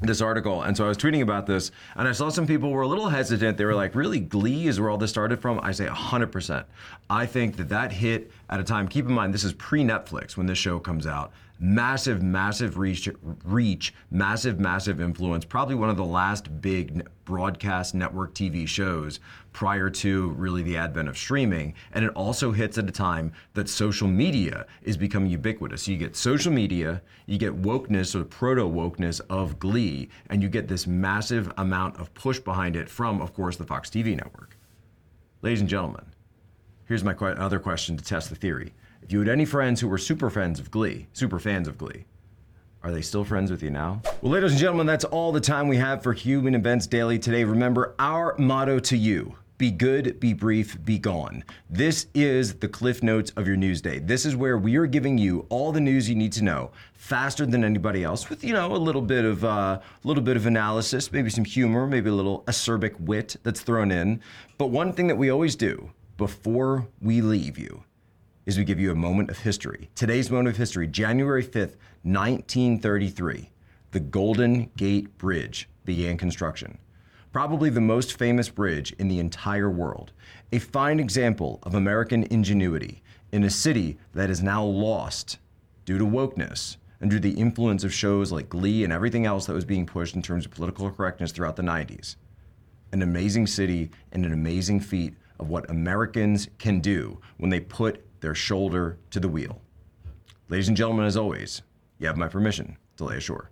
this 0.00 0.20
article. 0.20 0.62
And 0.62 0.76
so 0.76 0.84
I 0.84 0.88
was 0.88 0.98
tweeting 0.98 1.22
about 1.22 1.46
this, 1.46 1.70
and 1.94 2.06
I 2.06 2.12
saw 2.12 2.28
some 2.28 2.46
people 2.46 2.70
were 2.70 2.82
a 2.82 2.88
little 2.88 3.08
hesitant. 3.08 3.56
They 3.56 3.64
were 3.64 3.74
like, 3.74 3.94
really, 3.94 4.20
Glee 4.20 4.66
is 4.66 4.80
where 4.80 4.90
all 4.90 4.98
this 4.98 5.10
started 5.10 5.40
from? 5.40 5.58
I 5.62 5.72
say 5.72 5.86
100%. 5.86 6.64
I 7.08 7.26
think 7.26 7.56
that 7.56 7.68
that 7.70 7.92
hit 7.92 8.30
at 8.50 8.60
a 8.60 8.64
time, 8.64 8.88
keep 8.88 9.06
in 9.06 9.12
mind, 9.12 9.32
this 9.32 9.44
is 9.44 9.52
pre 9.54 9.82
Netflix 9.82 10.36
when 10.36 10.46
this 10.46 10.58
show 10.58 10.78
comes 10.78 11.06
out 11.06 11.32
massive, 11.58 12.22
massive 12.22 12.78
reach, 12.78 13.08
reach, 13.44 13.94
massive, 14.10 14.60
massive 14.60 15.00
influence. 15.00 15.44
Probably 15.44 15.74
one 15.74 15.88
of 15.88 15.96
the 15.96 16.04
last 16.04 16.60
big 16.60 17.06
broadcast 17.24 17.94
network 17.94 18.34
TV 18.34 18.66
shows 18.68 19.20
prior 19.52 19.88
to 19.88 20.30
really 20.30 20.62
the 20.62 20.76
advent 20.76 21.08
of 21.08 21.16
streaming. 21.16 21.74
And 21.92 22.04
it 22.04 22.12
also 22.14 22.52
hits 22.52 22.78
at 22.78 22.88
a 22.88 22.92
time 22.92 23.32
that 23.54 23.68
social 23.68 24.06
media 24.06 24.66
is 24.82 24.96
becoming 24.96 25.30
ubiquitous. 25.30 25.84
So 25.84 25.92
you 25.92 25.98
get 25.98 26.14
social 26.14 26.52
media, 26.52 27.02
you 27.26 27.38
get 27.38 27.62
wokeness 27.62 28.14
or 28.14 28.24
proto 28.24 28.62
wokeness 28.62 29.20
of 29.30 29.58
Glee, 29.58 30.08
and 30.28 30.42
you 30.42 30.48
get 30.48 30.68
this 30.68 30.86
massive 30.86 31.52
amount 31.56 31.98
of 31.98 32.12
push 32.14 32.38
behind 32.38 32.76
it 32.76 32.88
from, 32.88 33.20
of 33.20 33.32
course, 33.34 33.56
the 33.56 33.64
Fox 33.64 33.90
TV 33.90 34.16
network. 34.16 34.56
Ladies 35.42 35.60
and 35.60 35.68
gentlemen, 35.70 36.04
here's 36.86 37.04
my 37.04 37.14
qu- 37.14 37.26
other 37.26 37.58
question 37.58 37.96
to 37.96 38.04
test 38.04 38.30
the 38.30 38.36
theory. 38.36 38.72
If 39.06 39.12
you 39.12 39.20
had 39.20 39.28
any 39.28 39.44
friends 39.44 39.80
who 39.80 39.86
were 39.86 39.98
super 39.98 40.28
fans 40.30 40.58
of 40.58 40.72
Glee, 40.72 41.06
super 41.12 41.38
fans 41.38 41.68
of 41.68 41.78
Glee, 41.78 42.06
are 42.82 42.90
they 42.90 43.02
still 43.02 43.24
friends 43.24 43.52
with 43.52 43.62
you 43.62 43.70
now? 43.70 44.02
Well, 44.20 44.32
ladies 44.32 44.50
and 44.50 44.60
gentlemen, 44.60 44.84
that's 44.84 45.04
all 45.04 45.30
the 45.30 45.40
time 45.40 45.68
we 45.68 45.76
have 45.76 46.02
for 46.02 46.12
Human 46.12 46.56
Events 46.56 46.88
Daily 46.88 47.16
today. 47.16 47.44
Remember 47.44 47.94
our 48.00 48.34
motto 48.36 48.80
to 48.80 48.96
you. 48.96 49.36
Be 49.58 49.70
good, 49.70 50.18
be 50.18 50.32
brief, 50.32 50.84
be 50.84 50.98
gone. 50.98 51.44
This 51.70 52.08
is 52.14 52.54
the 52.54 52.66
cliff 52.66 53.00
notes 53.00 53.30
of 53.36 53.46
your 53.46 53.56
news 53.56 53.80
day. 53.80 54.00
This 54.00 54.26
is 54.26 54.34
where 54.34 54.58
we 54.58 54.74
are 54.74 54.86
giving 54.86 55.18
you 55.18 55.46
all 55.50 55.70
the 55.70 55.80
news 55.80 56.08
you 56.08 56.16
need 56.16 56.32
to 56.32 56.42
know 56.42 56.72
faster 56.94 57.46
than 57.46 57.62
anybody 57.62 58.02
else, 58.02 58.28
with 58.28 58.42
you 58.42 58.54
know 58.54 58.74
a 58.74 58.76
little 58.76 59.02
bit 59.02 59.24
of 59.24 59.44
a 59.44 59.48
uh, 59.48 59.82
little 60.02 60.22
bit 60.22 60.36
of 60.36 60.46
analysis, 60.46 61.12
maybe 61.12 61.30
some 61.30 61.44
humor, 61.44 61.86
maybe 61.86 62.10
a 62.10 62.12
little 62.12 62.42
acerbic 62.48 62.98
wit 62.98 63.36
that's 63.44 63.60
thrown 63.60 63.92
in. 63.92 64.20
But 64.58 64.70
one 64.70 64.92
thing 64.92 65.06
that 65.06 65.16
we 65.16 65.30
always 65.30 65.54
do 65.54 65.92
before 66.16 66.88
we 67.00 67.20
leave 67.20 67.56
you 67.56 67.84
is 68.46 68.56
we 68.56 68.64
give 68.64 68.78
you 68.78 68.92
a 68.92 68.94
moment 68.94 69.28
of 69.28 69.40
history. 69.40 69.90
Today's 69.96 70.30
moment 70.30 70.48
of 70.50 70.56
history, 70.56 70.86
January 70.86 71.42
5th, 71.42 71.74
1933, 72.04 73.50
the 73.90 74.00
Golden 74.00 74.70
Gate 74.76 75.18
Bridge 75.18 75.68
began 75.84 76.16
construction. 76.16 76.78
Probably 77.32 77.70
the 77.70 77.80
most 77.80 78.16
famous 78.16 78.48
bridge 78.48 78.92
in 79.00 79.08
the 79.08 79.18
entire 79.18 79.68
world. 79.68 80.12
A 80.52 80.60
fine 80.60 81.00
example 81.00 81.58
of 81.64 81.74
American 81.74 82.22
ingenuity 82.30 83.02
in 83.32 83.42
a 83.42 83.50
city 83.50 83.98
that 84.14 84.30
is 84.30 84.42
now 84.42 84.64
lost 84.64 85.38
due 85.84 85.98
to 85.98 86.04
wokeness 86.04 86.76
and 87.00 87.10
due 87.10 87.18
to 87.18 87.28
the 87.28 87.38
influence 87.38 87.82
of 87.82 87.92
shows 87.92 88.30
like 88.30 88.48
Glee 88.48 88.84
and 88.84 88.92
everything 88.92 89.26
else 89.26 89.46
that 89.46 89.54
was 89.54 89.64
being 89.64 89.86
pushed 89.86 90.14
in 90.14 90.22
terms 90.22 90.46
of 90.46 90.52
political 90.52 90.88
correctness 90.90 91.32
throughout 91.32 91.56
the 91.56 91.62
90s. 91.62 92.14
An 92.92 93.02
amazing 93.02 93.48
city 93.48 93.90
and 94.12 94.24
an 94.24 94.32
amazing 94.32 94.78
feat 94.78 95.14
of 95.40 95.48
what 95.48 95.68
Americans 95.68 96.48
can 96.58 96.80
do 96.80 97.20
when 97.38 97.50
they 97.50 97.60
put 97.60 98.05
their 98.26 98.34
shoulder 98.34 98.98
to 99.08 99.20
the 99.20 99.28
wheel. 99.28 99.62
Ladies 100.48 100.66
and 100.66 100.76
gentlemen, 100.76 101.06
as 101.06 101.16
always, 101.16 101.62
you 102.00 102.08
have 102.08 102.16
my 102.16 102.26
permission 102.26 102.76
to 102.96 103.04
lay 103.04 103.18
ashore. 103.18 103.50